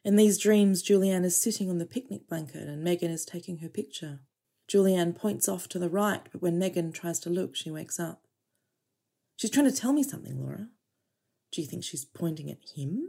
In 0.05 0.15
these 0.15 0.38
dreams, 0.38 0.85
Julianne 0.85 1.25
is 1.25 1.43
sitting 1.43 1.69
on 1.69 1.79
the 1.79 1.85
picnic 1.85 2.29
blanket 2.29 2.69
and 2.69 2.85
Megan 2.85 3.11
is 3.11 3.25
taking 3.25 3.59
her 3.59 3.69
picture. 3.69 4.21
Julianne 4.69 5.17
points 5.17 5.49
off 5.49 5.69
to 5.71 5.81
the 5.81 5.88
right, 5.88 6.23
but 6.31 6.41
when 6.41 6.61
Megan 6.61 6.93
tries 6.93 7.19
to 7.21 7.31
look, 7.31 7.57
she 7.57 7.73
wakes 7.73 7.99
up. 7.99 8.23
She's 9.35 9.50
trying 9.50 9.69
to 9.69 9.76
tell 9.76 9.93
me 9.93 10.05
something, 10.05 10.41
Laura. 10.41 10.69
Do 11.50 11.61
you 11.61 11.67
think 11.67 11.83
she's 11.83 12.05
pointing 12.05 12.49
at 12.50 12.59
him? 12.76 13.09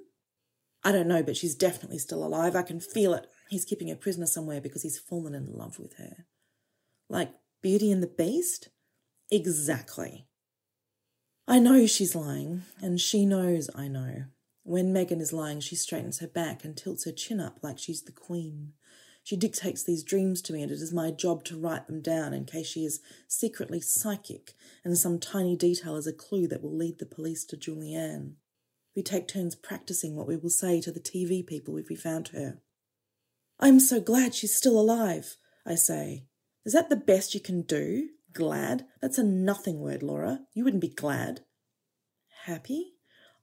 I 0.88 0.94
don't 0.94 1.10
know, 1.10 1.22
but 1.22 1.36
she's 1.36 1.54
definitely 1.54 1.98
still 1.98 2.24
alive. 2.24 2.56
I 2.56 2.62
can 2.62 2.80
feel 2.80 3.14
it. 3.14 3.28
He's 3.50 3.66
keeping 3.66 3.90
her 3.90 3.96
prisoner 3.98 4.26
somewhere 4.26 4.62
because 4.62 4.84
he's 4.84 4.98
fallen 4.98 5.36
in 5.36 5.52
love 5.52 5.80
with 5.80 5.98
her. 5.98 6.28
Like 7.10 7.34
Beauty 7.62 7.92
and 7.92 8.02
the 8.02 8.08
Beast? 8.08 8.70
Exactly. 9.30 10.28
I 11.46 11.60
know 11.60 11.88
she's 11.88 12.16
lying, 12.16 12.62
and 12.82 13.02
she 13.02 13.26
knows 13.26 13.70
I 13.76 13.90
know. 13.90 14.28
When 14.64 14.94
Megan 14.94 15.20
is 15.20 15.34
lying, 15.34 15.60
she 15.60 15.76
straightens 15.76 16.20
her 16.20 16.28
back 16.28 16.64
and 16.64 16.78
tilts 16.78 17.04
her 17.04 17.12
chin 17.12 17.42
up 17.42 17.60
like 17.62 17.80
she's 17.80 18.04
the 18.04 18.14
queen. 18.14 18.72
She 19.26 19.36
dictates 19.36 19.84
these 19.84 20.06
dreams 20.06 20.42
to 20.44 20.54
me, 20.54 20.62
and 20.62 20.72
it 20.72 20.76
is 20.76 20.94
my 20.94 21.12
job 21.12 21.44
to 21.46 21.60
write 21.60 21.88
them 21.88 22.02
down 22.02 22.34
in 22.34 22.46
case 22.46 22.68
she 22.68 22.86
is 22.86 23.02
secretly 23.28 23.82
psychic, 23.82 24.54
and 24.86 24.98
some 24.98 25.20
tiny 25.20 25.58
detail 25.58 25.98
is 25.98 26.08
a 26.08 26.14
clue 26.14 26.48
that 26.48 26.64
will 26.64 26.74
lead 26.74 27.00
the 27.00 27.06
police 27.06 27.44
to 27.44 27.58
Julianne. 27.58 28.36
We 28.98 29.04
take 29.04 29.28
turns 29.28 29.54
practicing 29.54 30.16
what 30.16 30.26
we 30.26 30.38
will 30.38 30.50
say 30.50 30.82
to 30.82 30.92
the 30.92 31.00
TV 31.00 31.46
people 31.46 31.78
if 31.78 31.88
we 31.88 31.96
found 31.96 32.30
her. 32.30 32.58
I'm 33.60 33.80
so 33.80 34.02
glad 34.02 34.34
she's 34.34 34.56
still 34.56 34.80
alive, 34.80 35.38
I 35.68 35.76
say. 35.76 36.24
Is 36.66 36.74
that 36.74 36.90
the 36.90 36.96
best 36.96 37.36
you 37.36 37.40
can 37.40 37.62
do? 37.62 38.10
Glad? 38.34 38.88
That's 39.00 39.20
a 39.20 39.24
nothing 39.24 39.82
word, 39.82 40.02
Laura. 40.02 40.40
You 40.56 40.64
wouldn't 40.64 40.82
be 40.82 40.90
glad. 40.90 41.42
Happy? 42.46 42.94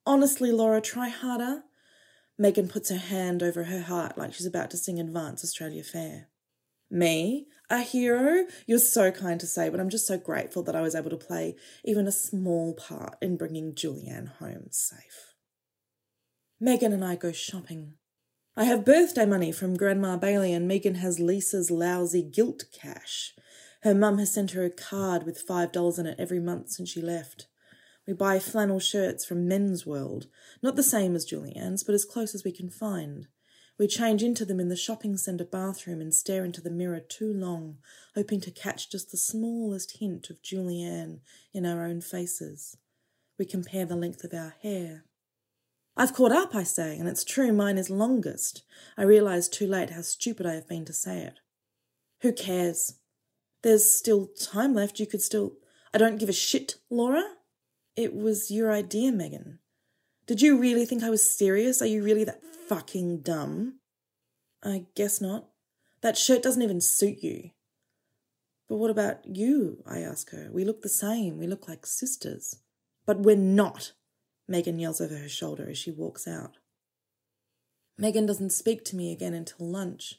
Honestly, 0.05 0.51
Laura, 0.51 0.81
try 0.81 1.09
harder. 1.09 1.63
Megan 2.37 2.67
puts 2.67 2.91
her 2.91 2.97
hand 2.97 3.41
over 3.41 3.63
her 3.63 3.83
heart 3.83 4.19
like 4.19 4.35
she's 4.35 4.47
about 4.47 4.73
to 4.73 4.77
sing 4.77 4.99
Advance 4.99 5.45
Australia 5.45 5.85
Fair. 5.85 6.31
Me? 6.91 7.47
A 7.71 7.79
hero? 7.79 8.47
You're 8.67 8.81
so 8.81 9.13
kind 9.13 9.39
to 9.39 9.47
say, 9.47 9.69
but 9.69 9.79
I'm 9.79 9.89
just 9.89 10.09
so 10.09 10.19
grateful 10.19 10.65
that 10.65 10.75
I 10.75 10.81
was 10.81 10.97
able 10.97 11.11
to 11.11 11.17
play 11.17 11.55
even 11.85 12.09
a 12.09 12.13
small 12.13 12.75
part 12.75 13.19
in 13.23 13.37
bringing 13.37 13.73
Julianne 13.73 14.37
home 14.39 14.67
safe. 14.73 15.34
Megan 16.65 16.95
and 16.95 17.05
I 17.05 17.15
go 17.15 17.31
shopping. 17.31 17.93
I 18.57 18.65
have 18.65 18.87
birthday 18.87 19.27
money 19.27 19.53
from 19.53 19.77
Grandma 19.77 20.17
Bailey, 20.17 20.55
and 20.55 20.67
Megan 20.67 20.95
has 20.95 21.21
Lisa's 21.21 21.71
lousy 21.71 22.23
guilt 22.23 22.65
cash. 22.73 23.35
Her 23.83 23.95
mum 23.95 24.17
has 24.17 24.33
sent 24.33 24.53
her 24.53 24.65
a 24.65 24.71
card 24.71 25.27
with 25.27 25.47
$5 25.47 25.99
in 25.99 26.07
it 26.07 26.17
every 26.19 26.41
month 26.41 26.71
since 26.71 26.89
she 26.89 27.03
left. 27.03 27.49
We 28.07 28.15
buy 28.15 28.39
flannel 28.39 28.81
shirts 28.81 29.27
from 29.27 29.47
Men's 29.47 29.85
World, 29.85 30.29
not 30.63 30.75
the 30.75 30.83
same 30.83 31.15
as 31.15 31.27
Julianne's, 31.27 31.85
but 31.85 31.95
as 31.95 32.07
close 32.07 32.35
as 32.35 32.45
we 32.45 32.51
can 32.51 32.71
find. 32.71 33.27
We 33.79 33.87
change 33.87 34.23
into 34.23 34.47
them 34.47 34.59
in 34.59 34.71
the 34.71 34.75
shopping 34.75 35.19
centre 35.19 35.45
bathroom 35.45 36.01
and 36.01 36.15
stare 36.15 36.47
into 36.47 36.63
the 36.63 36.71
mirror 36.71 37.01
too 37.01 37.31
long, 37.31 37.77
hoping 38.15 38.41
to 38.41 38.51
catch 38.51 38.91
just 38.91 39.11
the 39.11 39.19
smallest 39.19 39.99
hint 39.99 40.31
of 40.31 40.41
Julianne 40.41 41.19
in 41.53 41.67
our 41.67 41.85
own 41.85 42.01
faces. 42.01 42.79
We 43.39 43.45
compare 43.45 43.85
the 43.85 43.97
length 43.97 44.25
of 44.25 44.33
our 44.33 44.55
hair. 44.63 45.05
I've 45.97 46.13
caught 46.13 46.33
up, 46.33 46.55
I 46.55 46.65
say, 46.65 46.99
and 46.99 47.09
it's 47.09 47.25
true 47.25 47.53
mine 47.53 47.79
is 47.79 47.89
longest. 47.89 48.63
I 48.97 49.03
realise 49.03 49.49
too 49.49 49.67
late 49.67 49.91
how 49.91 50.03
stupid 50.03 50.45
I 50.45 50.55
have 50.55 50.69
been 50.69 50.85
to 50.87 50.93
say 50.93 51.21
it. 51.21 51.39
Who 52.23 52.33
cares? 52.33 52.99
There's 53.63 53.97
still 53.97 54.27
time 54.27 54.75
left. 54.75 54.99
You 54.99 55.07
could 55.07 55.23
still. 55.23 55.55
I 55.93 55.99
don't 55.99 56.19
give 56.19 56.29
a 56.29 56.33
shit, 56.33 56.77
Laura. 56.91 57.23
It 57.97 58.15
was 58.15 58.51
your 58.51 58.73
idea, 58.73 59.13
Megan. 59.13 59.61
Did 60.27 60.43
you 60.43 60.59
really 60.59 60.85
think 60.85 61.03
I 61.03 61.11
was 61.11 61.37
serious? 61.37 61.81
Are 61.81 61.87
you 61.87 62.03
really 62.03 62.25
that 62.25 62.43
fucking 62.69 63.21
dumb? 63.21 63.79
I 64.63 64.87
guess 64.97 65.21
not. 65.21 65.49
That 66.01 66.19
shirt 66.19 66.43
doesn't 66.43 66.63
even 66.63 66.81
suit 66.81 67.19
you. 67.23 67.51
But 68.69 68.77
what 68.77 68.91
about 68.91 69.25
you? 69.27 69.83
I 69.87 70.01
ask 70.01 70.31
her. 70.31 70.49
We 70.51 70.65
look 70.65 70.83
the 70.83 70.89
same. 70.89 71.39
We 71.39 71.47
look 71.47 71.69
like 71.69 71.87
sisters. 71.87 72.57
But 73.07 73.21
we're 73.21 73.37
not, 73.37 73.93
Megan 74.47 74.79
yells 74.79 75.01
over 75.01 75.17
her 75.17 75.29
shoulder 75.29 75.69
as 75.69 75.79
she 75.79 75.91
walks 75.91 76.27
out. 76.29 76.59
Megan 77.97 78.27
doesn't 78.27 78.51
speak 78.51 78.85
to 78.85 78.97
me 78.97 79.13
again 79.13 79.35
until 79.35 79.71
lunch. 79.71 80.17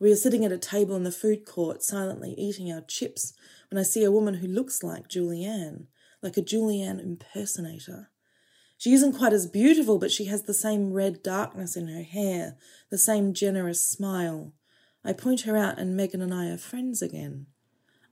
We 0.00 0.12
are 0.12 0.16
sitting 0.16 0.44
at 0.44 0.52
a 0.52 0.58
table 0.58 0.94
in 0.94 1.02
the 1.02 1.10
food 1.10 1.44
court, 1.44 1.82
silently 1.82 2.34
eating 2.38 2.70
our 2.70 2.82
chips, 2.82 3.32
when 3.70 3.78
I 3.78 3.82
see 3.82 4.04
a 4.04 4.12
woman 4.12 4.34
who 4.34 4.46
looks 4.46 4.82
like 4.82 5.08
Julianne, 5.08 5.86
like 6.22 6.36
a 6.36 6.42
Julianne 6.42 7.00
impersonator. 7.00 8.10
She 8.76 8.92
isn't 8.92 9.14
quite 9.14 9.32
as 9.32 9.48
beautiful, 9.48 9.98
but 9.98 10.12
she 10.12 10.26
has 10.26 10.42
the 10.42 10.54
same 10.54 10.92
red 10.92 11.22
darkness 11.22 11.76
in 11.76 11.88
her 11.88 12.02
hair, 12.02 12.56
the 12.90 12.98
same 12.98 13.34
generous 13.34 13.84
smile. 13.84 14.52
I 15.04 15.14
point 15.14 15.40
her 15.42 15.56
out, 15.56 15.78
and 15.78 15.96
Megan 15.96 16.22
and 16.22 16.32
I 16.32 16.46
are 16.46 16.58
friends 16.58 17.02
again. 17.02 17.46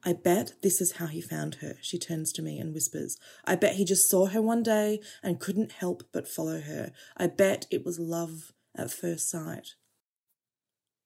I 0.07 0.13
bet 0.13 0.53
this 0.63 0.81
is 0.81 0.93
how 0.93 1.07
he 1.09 1.21
found 1.21 1.57
her, 1.57 1.79
she 1.83 1.99
turns 1.99 2.33
to 2.35 2.43
me 2.43 2.61
and 2.61 2.73
whispers. 2.73 3.19
I 3.45 3.57
bet 3.57 3.75
he 3.75 3.85
just 3.85 4.09
saw 4.09 4.27
her 4.27 4.41
one 4.41 4.63
day 4.63 5.01
and 5.21 5.41
couldn't 5.41 5.73
help 5.73 6.05
but 6.13 6.29
follow 6.29 6.61
her. 6.61 6.93
I 7.17 7.27
bet 7.27 7.67
it 7.73 7.85
was 7.85 7.99
love 7.99 8.53
at 8.77 8.93
first 8.93 9.29
sight. 9.29 9.71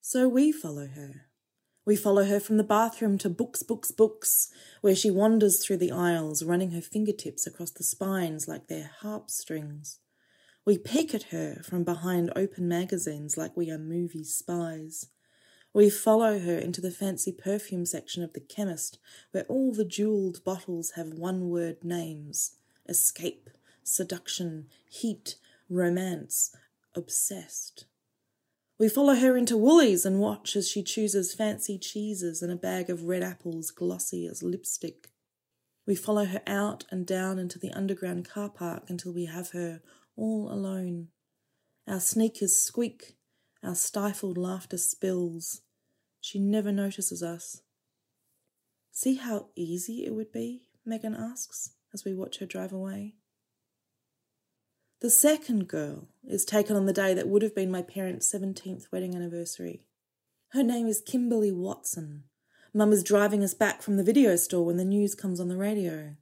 So 0.03 0.29
we 0.29 0.53
follow 0.53 0.87
her. 0.87 1.29
We 1.87 1.97
follow 1.97 2.25
her 2.25 2.39
from 2.39 2.59
the 2.59 2.63
bathroom 2.63 3.17
to 3.19 3.31
books, 3.31 3.63
books, 3.63 3.91
books, 3.91 4.49
where 4.83 4.95
she 4.95 5.11
wanders 5.11 5.65
through 5.65 5.79
the 5.79 5.93
aisles, 5.93 6.43
running 6.43 6.73
her 6.73 6.83
fingertips 6.83 7.47
across 7.47 7.71
the 7.71 7.83
spines 7.83 8.47
like 8.47 8.69
they're 8.69 8.91
harp 9.01 9.31
strings. 9.31 9.99
We 10.67 10.77
peek 10.77 11.15
at 11.15 11.31
her 11.31 11.63
from 11.65 11.85
behind 11.85 12.33
open 12.37 12.69
magazines 12.69 13.39
like 13.39 13.57
we 13.57 13.71
are 13.71 13.79
movie 13.79 14.25
spies. 14.25 15.07
We 15.73 15.89
follow 15.89 16.41
her 16.41 16.59
into 16.59 16.81
the 16.81 16.91
fancy 16.91 17.33
perfume 17.33 17.87
section 17.87 18.25
of 18.25 18.33
the 18.33 18.41
chemist, 18.41 18.99
where 19.31 19.45
all 19.45 19.73
the 19.73 19.85
jewelled 19.85 20.43
bottles 20.45 20.93
have 20.97 21.15
one 21.15 21.49
word 21.49 21.85
names 21.85 22.57
escape, 22.89 23.49
seduction, 23.85 24.67
heat, 24.89 25.37
romance, 25.69 26.55
obsessed. 26.97 27.85
We 28.81 28.89
follow 28.89 29.15
her 29.15 29.37
into 29.37 29.57
Woolies 29.57 30.05
and 30.05 30.19
watch 30.19 30.57
as 30.57 30.69
she 30.69 30.83
chooses 30.83 31.35
fancy 31.35 31.79
cheeses 31.79 32.43
and 32.43 32.51
a 32.51 32.57
bag 32.57 32.91
of 32.91 33.05
red 33.05 33.23
apples 33.23 33.71
glossy 33.71 34.27
as 34.27 34.43
lipstick. 34.43 35.11
We 35.87 35.95
follow 35.95 36.25
her 36.25 36.43
out 36.47 36.85
and 36.91 37.07
down 37.07 37.39
into 37.39 37.59
the 37.59 37.73
underground 37.73 38.29
car 38.29 38.49
park 38.49 38.85
until 38.89 39.13
we 39.13 39.27
have 39.27 39.51
her 39.51 39.83
all 40.17 40.51
alone. 40.51 41.09
Our 41.87 42.01
sneakers 42.01 42.57
squeak 42.57 43.17
our 43.63 43.75
stifled 43.75 44.39
laughter 44.39 44.79
spills. 44.79 45.63
She 46.21 46.39
never 46.39 46.73
notices 46.73 47.23
us. 47.23 47.63
See 48.93 49.17
how 49.17 49.49
easy 49.55 50.05
it 50.05 50.15
would 50.15 50.33
be? 50.33 50.63
Megan 50.85 51.15
asks 51.15 51.71
as 51.93 52.05
we 52.05 52.15
watch 52.15 52.39
her 52.39 52.47
drive 52.47 52.73
away. 52.73 53.15
The 55.01 55.11
second 55.11 55.67
girl 55.69 56.09
is 56.23 56.45
taken 56.45 56.77
on 56.77 56.85
the 56.85 56.93
day 56.93 57.15
that 57.15 57.29
would 57.29 57.43
have 57.43 57.55
been 57.55 57.71
my 57.71 57.81
parents' 57.81 58.31
17th 58.31 58.93
wedding 58.93 59.15
anniversary. 59.15 59.87
Her 60.49 60.63
name 60.63 60.87
is 60.87 61.01
Kimberly 61.01 61.53
Watson. 61.53 62.25
Mum 62.75 62.93
is 62.93 63.03
driving 63.03 63.43
us 63.43 63.55
back 63.55 63.83
from 63.83 63.97
the 63.97 64.05
video 64.05 64.37
store 64.37 64.65
when 64.67 64.77
the 64.77 64.85
news 64.85 65.15
comes 65.15 65.41
on 65.41 65.49
the 65.49 65.57
radio. 65.57 66.17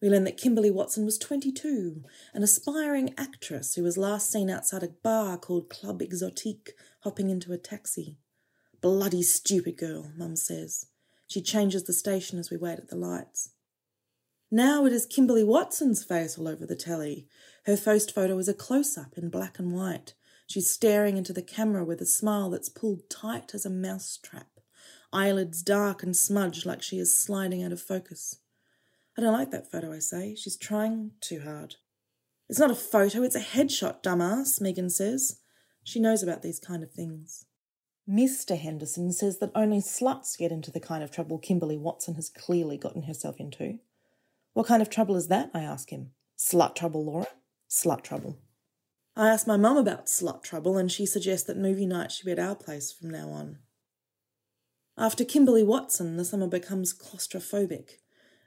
We 0.00 0.08
learn 0.08 0.24
that 0.24 0.36
Kimberly 0.36 0.70
Watson 0.70 1.04
was 1.04 1.18
22, 1.18 2.04
an 2.32 2.42
aspiring 2.44 3.14
actress 3.18 3.74
who 3.74 3.82
was 3.82 3.98
last 3.98 4.30
seen 4.30 4.48
outside 4.48 4.84
a 4.84 4.94
bar 5.02 5.36
called 5.38 5.68
Club 5.68 6.00
Exotique, 6.00 6.70
hopping 7.00 7.30
into 7.30 7.52
a 7.52 7.58
taxi. 7.58 8.18
Bloody 8.80 9.22
stupid 9.22 9.76
girl, 9.76 10.12
Mum 10.16 10.36
says. 10.36 10.86
She 11.26 11.42
changes 11.42 11.82
the 11.82 11.92
station 11.92 12.38
as 12.38 12.48
we 12.48 12.56
wait 12.56 12.78
at 12.78 12.88
the 12.88 12.96
lights. 12.96 13.50
Now 14.52 14.86
it 14.86 14.92
is 14.92 15.04
Kimberly 15.04 15.42
Watson's 15.42 16.04
face 16.04 16.38
all 16.38 16.46
over 16.46 16.64
the 16.64 16.76
telly. 16.76 17.26
Her 17.66 17.76
first 17.76 18.14
photo 18.14 18.38
is 18.38 18.48
a 18.48 18.54
close 18.54 18.96
up 18.96 19.18
in 19.18 19.30
black 19.30 19.58
and 19.58 19.72
white. 19.72 20.14
She's 20.46 20.70
staring 20.70 21.16
into 21.16 21.32
the 21.32 21.42
camera 21.42 21.84
with 21.84 22.00
a 22.00 22.06
smile 22.06 22.50
that's 22.50 22.70
pulled 22.70 23.10
tight 23.10 23.52
as 23.52 23.66
a 23.66 23.70
mouse 23.70 24.18
trap, 24.22 24.60
eyelids 25.12 25.60
dark 25.62 26.04
and 26.04 26.16
smudged 26.16 26.64
like 26.64 26.82
she 26.82 26.98
is 26.98 27.18
sliding 27.18 27.64
out 27.64 27.72
of 27.72 27.80
focus. 27.82 28.36
I 29.18 29.20
don't 29.20 29.32
like 29.32 29.50
that 29.50 29.68
photo, 29.68 29.92
I 29.92 29.98
say. 29.98 30.36
She's 30.36 30.56
trying 30.56 31.10
too 31.20 31.40
hard. 31.40 31.74
It's 32.48 32.60
not 32.60 32.70
a 32.70 32.76
photo, 32.76 33.24
it's 33.24 33.34
a 33.34 33.40
headshot, 33.40 34.00
dumbass, 34.00 34.60
Megan 34.60 34.90
says. 34.90 35.40
She 35.82 35.98
knows 35.98 36.22
about 36.22 36.42
these 36.42 36.60
kind 36.60 36.84
of 36.84 36.92
things. 36.92 37.44
Mr. 38.08 38.56
Henderson 38.56 39.10
says 39.10 39.40
that 39.40 39.50
only 39.56 39.80
sluts 39.80 40.38
get 40.38 40.52
into 40.52 40.70
the 40.70 40.78
kind 40.78 41.02
of 41.02 41.10
trouble 41.10 41.36
Kimberly 41.36 41.76
Watson 41.76 42.14
has 42.14 42.30
clearly 42.30 42.78
gotten 42.78 43.02
herself 43.02 43.40
into. 43.40 43.80
What 44.52 44.68
kind 44.68 44.80
of 44.80 44.88
trouble 44.88 45.16
is 45.16 45.26
that? 45.26 45.50
I 45.52 45.62
ask 45.62 45.90
him. 45.90 46.12
Slut 46.38 46.76
trouble, 46.76 47.04
Laura. 47.04 47.26
Slut 47.68 48.02
trouble. 48.02 48.38
I 49.16 49.30
ask 49.30 49.48
my 49.48 49.56
mum 49.56 49.76
about 49.76 50.06
slut 50.06 50.44
trouble, 50.44 50.78
and 50.78 50.92
she 50.92 51.04
suggests 51.04 51.44
that 51.48 51.58
movie 51.58 51.86
night 51.86 52.12
should 52.12 52.26
be 52.26 52.32
at 52.32 52.38
our 52.38 52.54
place 52.54 52.92
from 52.92 53.10
now 53.10 53.30
on. 53.30 53.58
After 54.96 55.24
Kimberly 55.24 55.64
Watson, 55.64 56.16
the 56.16 56.24
summer 56.24 56.46
becomes 56.46 56.94
claustrophobic. 56.94 57.96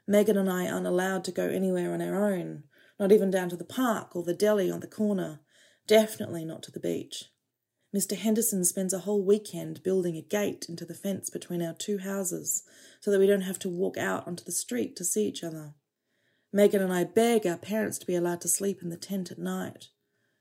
Megan 0.06 0.36
and 0.36 0.50
I 0.50 0.68
aren't 0.68 0.86
allowed 0.86 1.24
to 1.24 1.32
go 1.32 1.48
anywhere 1.48 1.92
on 1.92 2.02
our 2.02 2.32
own, 2.32 2.64
not 2.98 3.12
even 3.12 3.30
down 3.30 3.48
to 3.50 3.56
the 3.56 3.64
park 3.64 4.16
or 4.16 4.22
the 4.22 4.34
deli 4.34 4.70
on 4.70 4.80
the 4.80 4.86
corner, 4.86 5.40
definitely 5.86 6.44
not 6.44 6.62
to 6.64 6.72
the 6.72 6.80
beach. 6.80 7.26
Mr. 7.94 8.16
Henderson 8.16 8.64
spends 8.64 8.92
a 8.92 9.00
whole 9.00 9.24
weekend 9.24 9.82
building 9.82 10.16
a 10.16 10.22
gate 10.22 10.66
into 10.68 10.84
the 10.84 10.94
fence 10.94 11.28
between 11.28 11.62
our 11.62 11.74
two 11.74 11.98
houses 11.98 12.64
so 13.00 13.10
that 13.10 13.20
we 13.20 13.26
don't 13.26 13.42
have 13.42 13.58
to 13.60 13.68
walk 13.68 13.98
out 13.98 14.26
onto 14.26 14.42
the 14.42 14.52
street 14.52 14.96
to 14.96 15.04
see 15.04 15.26
each 15.26 15.44
other. 15.44 15.74
Megan 16.52 16.82
and 16.82 16.92
I 16.92 17.04
beg 17.04 17.46
our 17.46 17.58
parents 17.58 17.98
to 17.98 18.06
be 18.06 18.14
allowed 18.14 18.40
to 18.42 18.48
sleep 18.48 18.82
in 18.82 18.88
the 18.88 18.96
tent 18.96 19.30
at 19.30 19.38
night. 19.38 19.88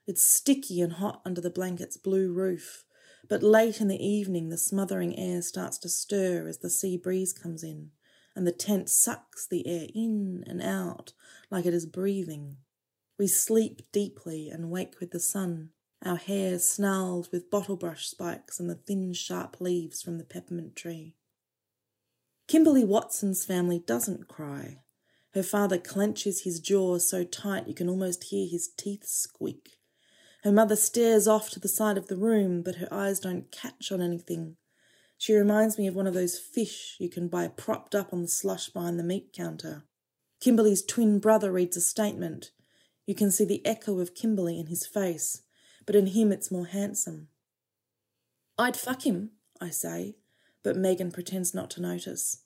It's 0.07 0.25
sticky 0.25 0.81
and 0.81 0.93
hot 0.93 1.21
under 1.25 1.41
the 1.41 1.49
blanket's 1.49 1.97
blue 1.97 2.33
roof, 2.33 2.85
but 3.29 3.43
late 3.43 3.79
in 3.79 3.89
the 3.89 4.03
evening 4.03 4.49
the 4.49 4.57
smothering 4.57 5.17
air 5.17 5.41
starts 5.41 5.77
to 5.79 5.89
stir 5.89 6.47
as 6.47 6.59
the 6.59 6.69
sea 6.69 6.97
breeze 6.97 7.33
comes 7.33 7.63
in 7.63 7.91
and 8.35 8.47
the 8.47 8.51
tent 8.51 8.89
sucks 8.89 9.47
the 9.47 9.67
air 9.67 9.87
in 9.93 10.43
and 10.47 10.61
out 10.61 11.13
like 11.49 11.65
it 11.65 11.73
is 11.73 11.85
breathing. 11.85 12.57
We 13.17 13.27
sleep 13.27 13.83
deeply 13.91 14.49
and 14.49 14.71
wake 14.71 14.99
with 14.99 15.11
the 15.11 15.19
sun, 15.19 15.69
our 16.03 16.15
hair 16.15 16.57
snarled 16.57 17.29
with 17.31 17.51
bottle 17.51 17.75
brush 17.75 18.07
spikes 18.07 18.59
and 18.59 18.69
the 18.69 18.75
thin, 18.75 19.13
sharp 19.13 19.61
leaves 19.61 20.01
from 20.01 20.17
the 20.17 20.23
peppermint 20.23 20.75
tree. 20.75 21.15
Kimberly 22.47 22.83
Watson's 22.83 23.45
family 23.45 23.79
doesn't 23.79 24.27
cry. 24.27 24.79
Her 25.33 25.43
father 25.43 25.77
clenches 25.77 26.41
his 26.41 26.59
jaw 26.59 26.97
so 26.97 27.23
tight 27.23 27.67
you 27.67 27.73
can 27.73 27.87
almost 27.87 28.25
hear 28.25 28.47
his 28.47 28.67
teeth 28.67 29.05
squeak. 29.05 29.77
Her 30.43 30.51
mother 30.51 30.75
stares 30.75 31.27
off 31.27 31.49
to 31.51 31.59
the 31.59 31.67
side 31.67 31.97
of 31.97 32.07
the 32.07 32.17
room, 32.17 32.63
but 32.63 32.75
her 32.75 32.91
eyes 32.91 33.19
don't 33.19 33.51
catch 33.51 33.91
on 33.91 34.01
anything. 34.01 34.57
She 35.21 35.35
reminds 35.35 35.77
me 35.77 35.85
of 35.85 35.93
one 35.93 36.07
of 36.07 36.15
those 36.15 36.39
fish 36.39 36.95
you 36.97 37.07
can 37.07 37.27
buy 37.27 37.47
propped 37.47 37.93
up 37.93 38.11
on 38.11 38.23
the 38.23 38.27
slush 38.27 38.69
behind 38.69 38.97
the 38.97 39.03
meat 39.03 39.31
counter. 39.31 39.83
Kimberly's 40.39 40.83
twin 40.83 41.19
brother 41.19 41.51
reads 41.51 41.77
a 41.77 41.81
statement. 41.81 42.49
You 43.05 43.13
can 43.13 43.29
see 43.29 43.45
the 43.45 43.63
echo 43.63 43.99
of 43.99 44.15
Kimberly 44.15 44.59
in 44.59 44.65
his 44.65 44.87
face, 44.87 45.43
but 45.85 45.95
in 45.95 46.07
him 46.07 46.31
it's 46.31 46.49
more 46.49 46.65
handsome. 46.65 47.27
I'd 48.57 48.75
fuck 48.75 49.05
him, 49.05 49.33
I 49.61 49.69
say, 49.69 50.15
but 50.63 50.75
Megan 50.75 51.11
pretends 51.11 51.53
not 51.53 51.69
to 51.71 51.83
notice. 51.83 52.41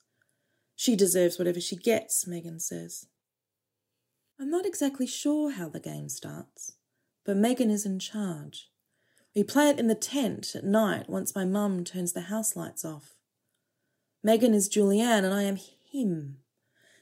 She 0.74 0.96
deserves 0.96 1.38
whatever 1.38 1.62
she 1.62 1.76
gets, 1.76 2.26
Megan 2.26 2.60
says. 2.60 3.06
I'm 4.38 4.50
not 4.50 4.66
exactly 4.66 5.06
sure 5.06 5.52
how 5.52 5.70
the 5.70 5.80
game 5.80 6.10
starts, 6.10 6.72
but 7.24 7.38
Megan 7.38 7.70
is 7.70 7.86
in 7.86 7.98
charge. 7.98 8.68
We 9.36 9.44
play 9.44 9.68
it 9.68 9.78
in 9.78 9.86
the 9.86 9.94
tent 9.94 10.54
at 10.54 10.64
night 10.64 11.10
once 11.10 11.34
my 11.34 11.44
mum 11.44 11.84
turns 11.84 12.14
the 12.14 12.22
house 12.22 12.56
lights 12.56 12.86
off. 12.86 13.16
Megan 14.24 14.54
is 14.54 14.66
Julianne 14.66 15.24
and 15.24 15.34
I 15.34 15.42
am 15.42 15.56
him. 15.56 16.38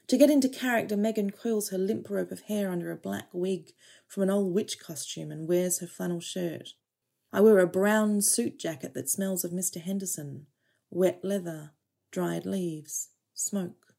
To 0.07 0.17
get 0.17 0.29
into 0.29 0.49
character, 0.49 0.97
Megan 0.97 1.31
coils 1.31 1.69
her 1.69 1.77
limp 1.77 2.09
rope 2.09 2.31
of 2.31 2.41
hair 2.41 2.69
under 2.69 2.91
a 2.91 2.97
black 2.97 3.29
wig 3.31 3.71
from 4.05 4.23
an 4.23 4.29
old 4.29 4.53
witch 4.53 4.79
costume 4.79 5.31
and 5.31 5.47
wears 5.47 5.79
her 5.79 5.87
flannel 5.87 6.19
shirt. 6.19 6.73
I 7.31 7.39
wear 7.39 7.59
a 7.59 7.67
brown 7.67 8.21
suit 8.21 8.59
jacket 8.59 8.93
that 8.95 9.09
smells 9.09 9.45
of 9.45 9.51
Mr. 9.51 9.81
Henderson, 9.81 10.47
wet 10.91 11.21
leather, 11.23 11.71
dried 12.11 12.45
leaves, 12.45 13.11
smoke. 13.33 13.95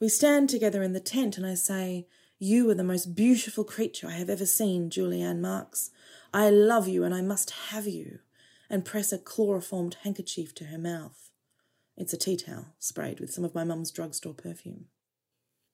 We 0.00 0.08
stand 0.08 0.50
together 0.50 0.84
in 0.84 0.92
the 0.92 1.00
tent 1.00 1.36
and 1.36 1.44
I 1.44 1.54
say, 1.54 2.06
You 2.38 2.70
are 2.70 2.74
the 2.74 2.84
most 2.84 3.16
beautiful 3.16 3.64
creature 3.64 4.06
I 4.06 4.12
have 4.12 4.30
ever 4.30 4.46
seen, 4.46 4.88
Julianne 4.88 5.40
Marks. 5.40 5.90
I 6.34 6.50
love 6.50 6.88
you 6.88 7.04
and 7.04 7.14
I 7.14 7.20
must 7.20 7.52
have 7.70 7.86
you, 7.86 8.18
and 8.68 8.84
press 8.84 9.12
a 9.12 9.18
chloroformed 9.18 9.98
handkerchief 10.02 10.52
to 10.56 10.64
her 10.64 10.78
mouth. 10.78 11.30
It's 11.96 12.12
a 12.12 12.16
tea 12.16 12.36
towel 12.36 12.74
sprayed 12.80 13.20
with 13.20 13.32
some 13.32 13.44
of 13.44 13.54
my 13.54 13.62
mum's 13.62 13.92
drugstore 13.92 14.34
perfume. 14.34 14.86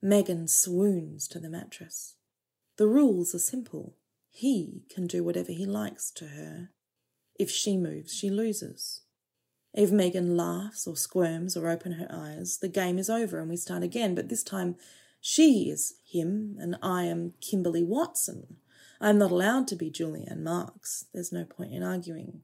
Megan 0.03 0.47
swoons 0.49 1.27
to 1.29 1.39
the 1.39 1.49
mattress. 1.49 2.17
The 2.77 2.87
rules 2.87 3.35
are 3.35 3.39
simple. 3.39 3.97
He 4.29 4.83
can 4.95 5.07
do 5.07 5.25
whatever 5.25 5.51
he 5.51 5.65
likes 5.65 6.11
to 6.11 6.27
her. 6.27 6.73
If 7.39 7.51
she 7.51 7.79
moves, 7.79 8.15
she 8.15 8.29
loses. 8.29 9.01
If 9.73 9.91
Megan 9.91 10.37
laughs 10.37 10.87
or 10.87 10.95
squirms 10.95 11.57
or 11.57 11.71
open 11.71 11.93
her 11.93 12.09
eyes, 12.11 12.59
the 12.59 12.69
game 12.69 12.99
is 12.99 13.09
over 13.09 13.39
and 13.39 13.49
we 13.49 13.57
start 13.57 13.83
again, 13.83 14.15
but 14.15 14.29
this 14.29 14.43
time 14.43 14.77
she 15.23 15.71
is 15.71 15.95
him 16.05 16.59
and 16.61 16.77
I 16.83 17.05
am 17.05 17.33
Kimberly 17.41 17.83
Watson. 17.83 18.59
I'm 19.03 19.17
not 19.17 19.31
allowed 19.31 19.67
to 19.69 19.77
be 19.77 19.91
Julianne 19.91 20.43
Marks. 20.43 21.07
There's 21.15 21.33
no 21.33 21.45
point 21.45 21.73
in 21.73 21.83
arguing. 21.83 22.43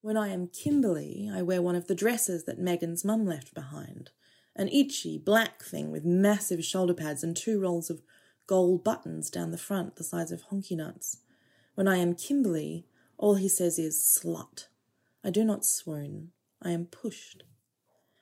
When 0.00 0.16
I 0.16 0.28
am 0.28 0.48
Kimberly, 0.48 1.30
I 1.30 1.42
wear 1.42 1.60
one 1.60 1.76
of 1.76 1.88
the 1.88 1.94
dresses 1.94 2.44
that 2.44 2.58
Megan's 2.58 3.04
mum 3.04 3.26
left 3.26 3.52
behind. 3.52 4.08
An 4.56 4.68
itchy 4.68 5.18
black 5.18 5.62
thing 5.62 5.90
with 5.90 6.06
massive 6.06 6.64
shoulder 6.64 6.94
pads 6.94 7.22
and 7.22 7.36
two 7.36 7.60
rolls 7.60 7.90
of 7.90 8.00
gold 8.46 8.82
buttons 8.82 9.28
down 9.28 9.50
the 9.50 9.58
front 9.58 9.96
the 9.96 10.04
size 10.04 10.32
of 10.32 10.44
honky 10.44 10.74
nuts. 10.74 11.18
When 11.74 11.86
I 11.86 11.98
am 11.98 12.14
Kimberly, 12.14 12.86
all 13.18 13.34
he 13.34 13.48
says 13.48 13.78
is 13.78 14.00
slut. 14.00 14.68
I 15.22 15.28
do 15.28 15.44
not 15.44 15.66
swoon. 15.66 16.30
I 16.62 16.70
am 16.70 16.86
pushed. 16.86 17.44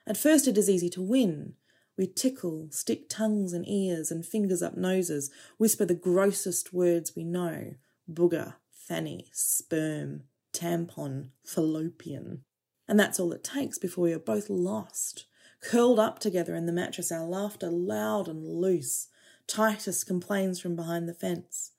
At 0.05 0.17
first, 0.17 0.49
it 0.49 0.57
is 0.57 0.69
easy 0.69 0.89
to 0.89 1.01
win. 1.01 1.53
We 1.99 2.07
tickle, 2.07 2.69
stick 2.71 3.09
tongues 3.09 3.51
in 3.51 3.67
ears 3.67 4.09
and 4.09 4.25
fingers 4.25 4.61
up 4.61 4.77
noses, 4.77 5.29
whisper 5.57 5.83
the 5.83 5.93
grossest 5.93 6.71
words 6.71 7.13
we 7.13 7.25
know 7.25 7.73
booger, 8.09 8.53
fanny, 8.71 9.27
sperm, 9.33 10.23
tampon, 10.53 11.31
fallopian. 11.43 12.45
And 12.87 12.97
that's 12.97 13.19
all 13.19 13.33
it 13.33 13.43
takes 13.43 13.77
before 13.77 14.05
we 14.05 14.13
are 14.13 14.17
both 14.17 14.49
lost, 14.49 15.25
curled 15.61 15.99
up 15.99 16.19
together 16.19 16.55
in 16.55 16.67
the 16.67 16.71
mattress, 16.71 17.11
our 17.11 17.25
laughter 17.25 17.69
loud 17.69 18.29
and 18.29 18.47
loose. 18.47 19.09
Titus 19.45 20.05
complains 20.05 20.57
from 20.57 20.77
behind 20.77 21.09
the 21.09 21.13
fence. 21.13 21.73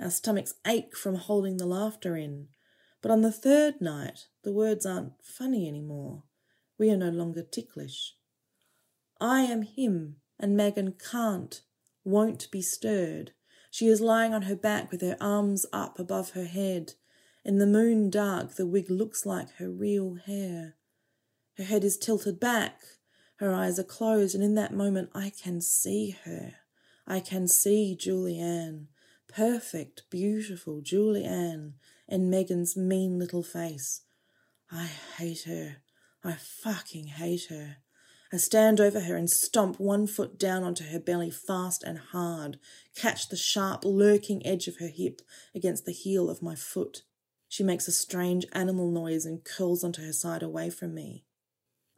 Our 0.00 0.08
stomachs 0.08 0.54
ache 0.66 0.96
from 0.96 1.16
holding 1.16 1.58
the 1.58 1.66
laughter 1.66 2.16
in. 2.16 2.48
But 3.02 3.10
on 3.10 3.20
the 3.20 3.30
third 3.30 3.82
night, 3.82 4.28
the 4.44 4.52
words 4.52 4.86
aren't 4.86 5.22
funny 5.22 5.68
anymore. 5.68 6.22
We 6.78 6.90
are 6.90 6.96
no 6.96 7.10
longer 7.10 7.42
ticklish. 7.42 8.14
I 9.20 9.42
am 9.42 9.62
him, 9.62 10.16
and 10.38 10.56
Megan 10.56 10.94
can't, 11.10 11.60
won't 12.04 12.50
be 12.50 12.62
stirred. 12.62 13.32
She 13.70 13.88
is 13.88 14.00
lying 14.00 14.32
on 14.32 14.42
her 14.42 14.56
back 14.56 14.90
with 14.90 15.02
her 15.02 15.16
arms 15.20 15.66
up 15.72 15.98
above 15.98 16.30
her 16.30 16.44
head. 16.44 16.94
In 17.44 17.58
the 17.58 17.66
moon 17.66 18.10
dark, 18.10 18.54
the 18.54 18.66
wig 18.66 18.90
looks 18.90 19.26
like 19.26 19.56
her 19.56 19.70
real 19.70 20.14
hair. 20.14 20.76
Her 21.56 21.64
head 21.64 21.84
is 21.84 21.98
tilted 21.98 22.38
back, 22.38 22.80
her 23.36 23.52
eyes 23.52 23.78
are 23.78 23.84
closed, 23.84 24.34
and 24.34 24.42
in 24.42 24.54
that 24.54 24.74
moment 24.74 25.10
I 25.14 25.30
can 25.30 25.60
see 25.60 26.16
her. 26.24 26.54
I 27.06 27.20
can 27.20 27.46
see 27.46 27.96
Julianne, 27.98 28.86
perfect, 29.28 30.02
beautiful 30.10 30.80
Julianne, 30.82 31.74
in 32.08 32.30
Megan's 32.30 32.76
mean 32.76 33.18
little 33.18 33.42
face. 33.42 34.02
I 34.70 34.86
hate 35.16 35.44
her. 35.44 35.76
I 36.24 36.32
fucking 36.32 37.06
hate 37.06 37.46
her. 37.48 37.76
I 38.30 38.36
stand 38.36 38.78
over 38.78 39.00
her 39.00 39.16
and 39.16 39.30
stomp 39.30 39.80
one 39.80 40.06
foot 40.06 40.38
down 40.38 40.62
onto 40.62 40.84
her 40.84 41.00
belly 41.00 41.30
fast 41.30 41.82
and 41.82 41.98
hard, 41.98 42.58
catch 42.94 43.28
the 43.28 43.36
sharp, 43.36 43.84
lurking 43.86 44.46
edge 44.46 44.68
of 44.68 44.78
her 44.80 44.88
hip 44.88 45.22
against 45.54 45.86
the 45.86 45.92
heel 45.92 46.28
of 46.28 46.42
my 46.42 46.54
foot. 46.54 47.02
She 47.48 47.62
makes 47.62 47.88
a 47.88 47.92
strange 47.92 48.44
animal 48.52 48.90
noise 48.90 49.24
and 49.24 49.42
curls 49.42 49.82
onto 49.82 50.04
her 50.04 50.12
side 50.12 50.42
away 50.42 50.68
from 50.68 50.94
me. 50.94 51.24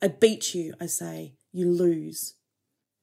I 0.00 0.06
beat 0.06 0.54
you, 0.54 0.74
I 0.80 0.86
say. 0.86 1.34
You 1.52 1.68
lose. 1.68 2.34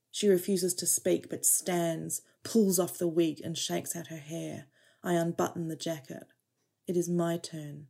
She 0.09 0.29
refuses 0.29 0.73
to 0.75 0.85
speak 0.85 1.29
but 1.29 1.45
stands, 1.45 2.21
pulls 2.45 2.79
off 2.79 2.97
the 2.97 3.09
wig, 3.09 3.41
and 3.43 3.57
shakes 3.57 3.93
out 3.93 4.07
her 4.07 4.17
hair. 4.17 4.67
I 5.03 5.13
unbutton 5.13 5.67
the 5.67 5.75
jacket. 5.75 6.23
It 6.87 6.95
is 6.95 7.09
my 7.09 7.37
turn. 7.37 7.87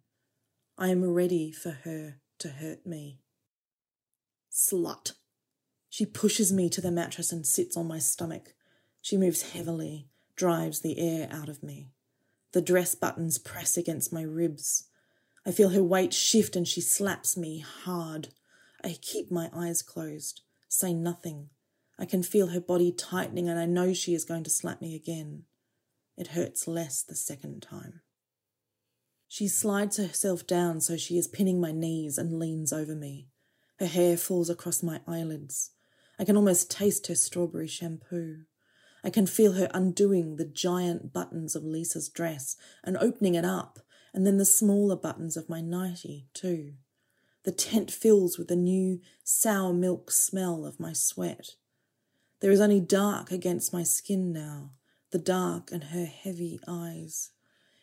I 0.79 0.89
am 0.89 1.05
ready 1.05 1.51
for 1.51 1.71
her 1.83 2.15
to 2.39 2.49
hurt 2.49 2.87
me. 2.87 3.19
Slut. 4.51 5.13
She 5.89 6.05
pushes 6.05 6.51
me 6.51 6.69
to 6.69 6.81
the 6.81 6.91
mattress 6.91 7.31
and 7.31 7.45
sits 7.45 7.77
on 7.77 7.87
my 7.87 7.99
stomach. 7.99 8.53
She 9.01 9.17
moves 9.17 9.53
heavily, 9.53 10.09
drives 10.35 10.81
the 10.81 10.99
air 10.99 11.27
out 11.31 11.49
of 11.49 11.63
me. 11.63 11.91
The 12.51 12.61
dress 12.61 12.95
buttons 12.95 13.37
press 13.37 13.77
against 13.77 14.13
my 14.13 14.21
ribs. 14.21 14.89
I 15.45 15.51
feel 15.51 15.69
her 15.69 15.83
weight 15.83 16.13
shift 16.13 16.55
and 16.55 16.67
she 16.67 16.81
slaps 16.81 17.37
me 17.37 17.59
hard. 17.59 18.29
I 18.83 18.97
keep 19.01 19.31
my 19.31 19.49
eyes 19.53 19.81
closed, 19.81 20.41
say 20.67 20.93
nothing. 20.93 21.49
I 21.97 22.05
can 22.05 22.21
feel 22.21 22.47
her 22.47 22.61
body 22.61 22.91
tightening 22.91 23.49
and 23.49 23.59
I 23.59 23.65
know 23.65 23.93
she 23.93 24.13
is 24.13 24.25
going 24.25 24.43
to 24.43 24.49
slap 24.49 24.81
me 24.81 24.95
again. 24.95 25.43
It 26.17 26.27
hurts 26.29 26.67
less 26.67 27.01
the 27.01 27.15
second 27.15 27.61
time. 27.61 28.01
She 29.27 29.47
slides 29.47 29.97
herself 29.97 30.47
down 30.47 30.81
so 30.81 30.95
she 30.95 31.17
is 31.17 31.27
pinning 31.27 31.59
my 31.59 31.71
knees 31.71 32.17
and 32.17 32.39
leans 32.39 32.71
over 32.71 32.95
me. 32.95 33.27
Her 33.79 33.85
hair 33.85 34.17
falls 34.17 34.49
across 34.49 34.81
my 34.81 35.01
eyelids. 35.07 35.71
I 36.19 36.25
can 36.25 36.35
almost 36.35 36.71
taste 36.71 37.07
her 37.07 37.15
strawberry 37.15 37.67
shampoo. 37.67 38.45
I 39.03 39.09
can 39.09 39.27
feel 39.27 39.53
her 39.53 39.69
undoing 39.73 40.35
the 40.35 40.45
giant 40.45 41.13
buttons 41.13 41.55
of 41.55 41.63
Lisa's 41.63 42.09
dress 42.09 42.57
and 42.83 42.97
opening 42.97 43.35
it 43.35 43.45
up, 43.45 43.79
and 44.13 44.25
then 44.25 44.37
the 44.37 44.45
smaller 44.45 44.95
buttons 44.95 45.37
of 45.37 45.49
my 45.49 45.61
nightie, 45.61 46.27
too. 46.33 46.73
The 47.43 47.51
tent 47.51 47.91
fills 47.91 48.37
with 48.37 48.47
the 48.47 48.55
new 48.55 48.99
sour 49.23 49.73
milk 49.73 50.11
smell 50.11 50.65
of 50.65 50.79
my 50.79 50.91
sweat. 50.91 51.55
There 52.41 52.51
is 52.51 52.59
only 52.59 52.81
dark 52.81 53.31
against 53.31 53.71
my 53.71 53.83
skin 53.83 54.33
now, 54.33 54.71
the 55.11 55.19
dark 55.19 55.71
and 55.71 55.85
her 55.85 56.05
heavy 56.05 56.59
eyes. 56.67 57.31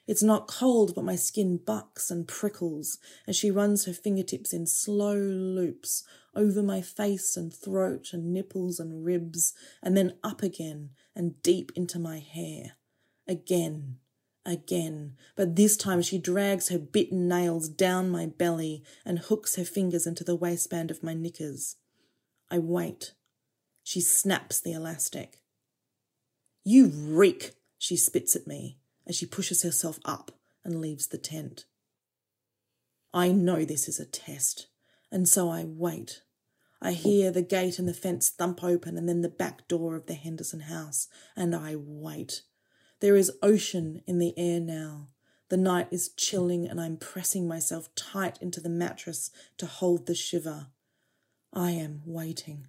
It's 0.07 0.23
not 0.23 0.49
cold, 0.49 0.95
but 0.95 1.05
my 1.05 1.17
skin 1.17 1.57
bucks 1.57 2.11
and 2.11 2.29
prickles 2.29 2.99
as 3.27 3.37
she 3.37 3.51
runs 3.51 3.87
her 3.87 3.95
fingertips 3.95 4.53
in 4.53 4.67
slow 4.67 5.17
loops 5.17 6.05
over 6.35 6.63
my 6.63 6.83
face 6.83 7.37
and 7.37 7.53
throat 7.55 8.11
and 8.13 8.33
nipples 8.33 8.79
and 8.79 9.05
ribs, 9.05 9.55
and 9.83 9.97
then 9.97 10.15
up 10.23 10.43
again 10.43 10.91
and 11.15 11.41
deep 11.43 11.73
into 11.75 11.99
my 11.99 12.19
hair. 12.19 12.73
Again, 13.27 13.97
again, 14.45 15.17
but 15.37 15.57
this 15.57 15.77
time 15.77 16.03
she 16.03 16.19
drags 16.19 16.69
her 16.69 16.79
bitten 16.79 17.27
nails 17.27 17.69
down 17.69 18.11
my 18.11 18.27
belly 18.27 18.83
and 19.07 19.21
hooks 19.21 19.57
her 19.57 19.65
fingers 19.65 20.07
into 20.07 20.25
the 20.25 20.37
waistband 20.37 20.91
of 20.91 21.03
my 21.03 21.15
knickers. 21.15 21.77
I 22.51 22.59
wait. 22.59 23.15
She 23.83 24.03
snaps 24.03 24.61
the 24.61 24.73
elastic. 24.73 25.41
You 26.63 26.89
reek, 26.89 27.53
she 27.79 27.97
spits 27.97 28.37
at 28.37 28.47
me 28.47 28.79
as 29.07 29.17
she 29.17 29.27
pushes 29.27 29.63
herself 29.63 29.99
up 30.05 30.33
and 30.65 30.81
leaves 30.81 31.09
the 31.09 31.19
tent. 31.19 31.67
I 33.13 33.31
know 33.31 33.65
this 33.65 33.89
is 33.89 34.01
a 34.01 34.07
test, 34.07 34.67
and 35.13 35.29
so 35.29 35.49
I 35.49 35.65
wait. 35.65 36.23
I 36.83 36.93
hear 36.93 37.31
the 37.31 37.43
gate 37.43 37.79
and 37.79 37.89
the 37.89 37.95
fence 37.95 38.29
thump 38.29 38.63
open 38.63 38.99
and 38.99 39.09
then 39.09 39.23
the 39.23 39.29
back 39.29 39.69
door 39.69 39.97
of 39.97 40.07
the 40.07 40.15
Henderson 40.15 40.61
house, 40.61 41.09
and 41.37 41.55
I 41.55 41.77
wait. 41.77 42.43
There 43.01 43.17
is 43.17 43.33
ocean 43.43 44.03
in 44.07 44.19
the 44.19 44.35
air 44.37 44.61
now. 44.61 45.09
The 45.49 45.57
night 45.57 45.89
is 45.91 46.09
chilling, 46.09 46.67
and 46.67 46.81
I'm 46.81 46.97
pressing 46.97 47.47
myself 47.47 47.95
tight 47.95 48.39
into 48.41 48.61
the 48.61 48.69
mattress 48.69 49.31
to 49.59 49.67
hold 49.67 50.07
the 50.07 50.15
shiver. 50.15 50.69
I 51.53 51.71
am 51.71 52.03
waiting. 52.05 52.69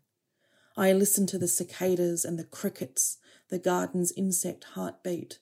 I 0.77 0.91
listen 0.91 1.25
to 1.27 1.37
the 1.37 1.47
cicadas 1.47 2.25
and 2.25 2.37
the 2.37 2.43
crickets, 2.43 3.17
the 3.49 3.59
garden's 3.59 4.11
insect 4.11 4.65
heartbeat. 4.75 5.39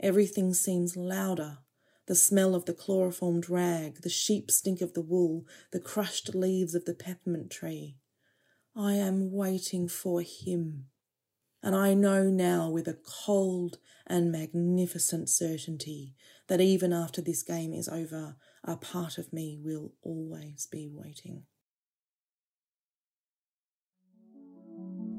Everything 0.00 0.54
seems 0.54 0.96
louder. 0.96 1.58
The 2.06 2.14
smell 2.14 2.54
of 2.54 2.66
the 2.66 2.74
chloroformed 2.74 3.48
rag, 3.48 4.02
the 4.02 4.10
sheep 4.10 4.50
stink 4.50 4.80
of 4.80 4.92
the 4.92 5.00
wool, 5.00 5.46
the 5.72 5.80
crushed 5.80 6.34
leaves 6.34 6.74
of 6.74 6.84
the 6.84 6.94
peppermint 6.94 7.50
tree. 7.50 7.96
I 8.76 8.94
am 8.94 9.32
waiting 9.32 9.88
for 9.88 10.20
him. 10.20 10.86
And 11.62 11.74
I 11.74 11.94
know 11.94 12.24
now 12.24 12.68
with 12.68 12.86
a 12.88 12.98
cold 13.24 13.78
and 14.06 14.30
magnificent 14.30 15.30
certainty 15.30 16.14
that 16.48 16.60
even 16.60 16.92
after 16.92 17.22
this 17.22 17.42
game 17.42 17.72
is 17.72 17.88
over, 17.88 18.36
a 18.62 18.76
part 18.76 19.16
of 19.16 19.32
me 19.32 19.58
will 19.62 19.92
always 20.02 20.68
be 20.70 20.90
waiting. 20.92 21.44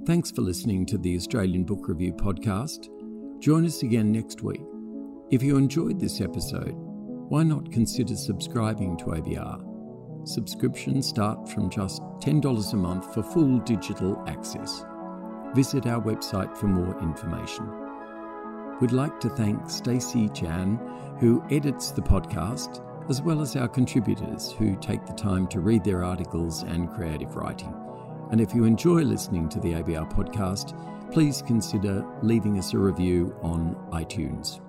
Thanks 0.06 0.30
for 0.30 0.42
listening 0.42 0.86
to 0.88 1.00
the 1.00 1.16
Australian 1.16 1.64
Book 1.64 1.88
Review 1.88 2.14
podcast. 2.14 2.90
Join 3.39 3.65
us 3.65 3.84
again 3.84 4.12
next 4.12 4.41
week. 4.41 4.63
If 5.30 5.43
you 5.43 5.58
enjoyed 5.58 6.00
this 6.00 6.21
episode, 6.21 6.74
why 7.30 7.43
not 7.43 7.71
consider 7.71 8.15
subscribing 8.15 8.98
to 8.98 9.06
ABR? 9.06 10.28
Subscriptions 10.28 11.08
start 11.08 11.50
from 11.50 11.69
just 11.69 12.02
$10 12.21 12.74
a 12.74 12.76
month 12.76 13.13
for 13.13 13.21
full 13.21 13.60
digital 13.60 14.24
access. 14.28 14.84
Visit 15.54 15.86
our 15.86 16.02
website 16.02 16.56
for 16.58 16.67
more 16.67 17.00
information. 17.02 17.69
We'd 18.80 18.91
like 18.91 19.19
to 19.19 19.30
thank 19.30 19.69
Stacey 19.69 20.30
Chan, 20.30 20.80
who 21.19 21.43
edits 21.52 21.91
the 21.91 22.02
podcast, 22.02 22.82
as 23.10 23.21
well 23.21 23.41
as 23.41 23.56
our 23.56 23.67
contributors 23.67 24.52
who 24.52 24.76
take 24.78 25.06
the 25.06 25.13
time 25.13 25.48
to 25.48 25.60
read 25.60 25.84
their 25.84 26.04
articles 26.04 26.63
and 26.63 26.89
creative 26.89 27.36
writing. 27.36 27.74
And 28.32 28.41
if 28.41 28.56
you 28.56 28.63
enjoy 28.63 29.02
listening 29.02 29.50
to 29.50 29.60
the 29.60 29.74
ABR 29.74 30.12
podcast, 30.12 30.74
please 31.15 31.41
consider 31.41 32.06
leaving 32.23 32.60
us 32.60 32.73
a 32.73 32.78
review 32.78 33.34
on 33.41 33.73
iTunes. 33.93 34.60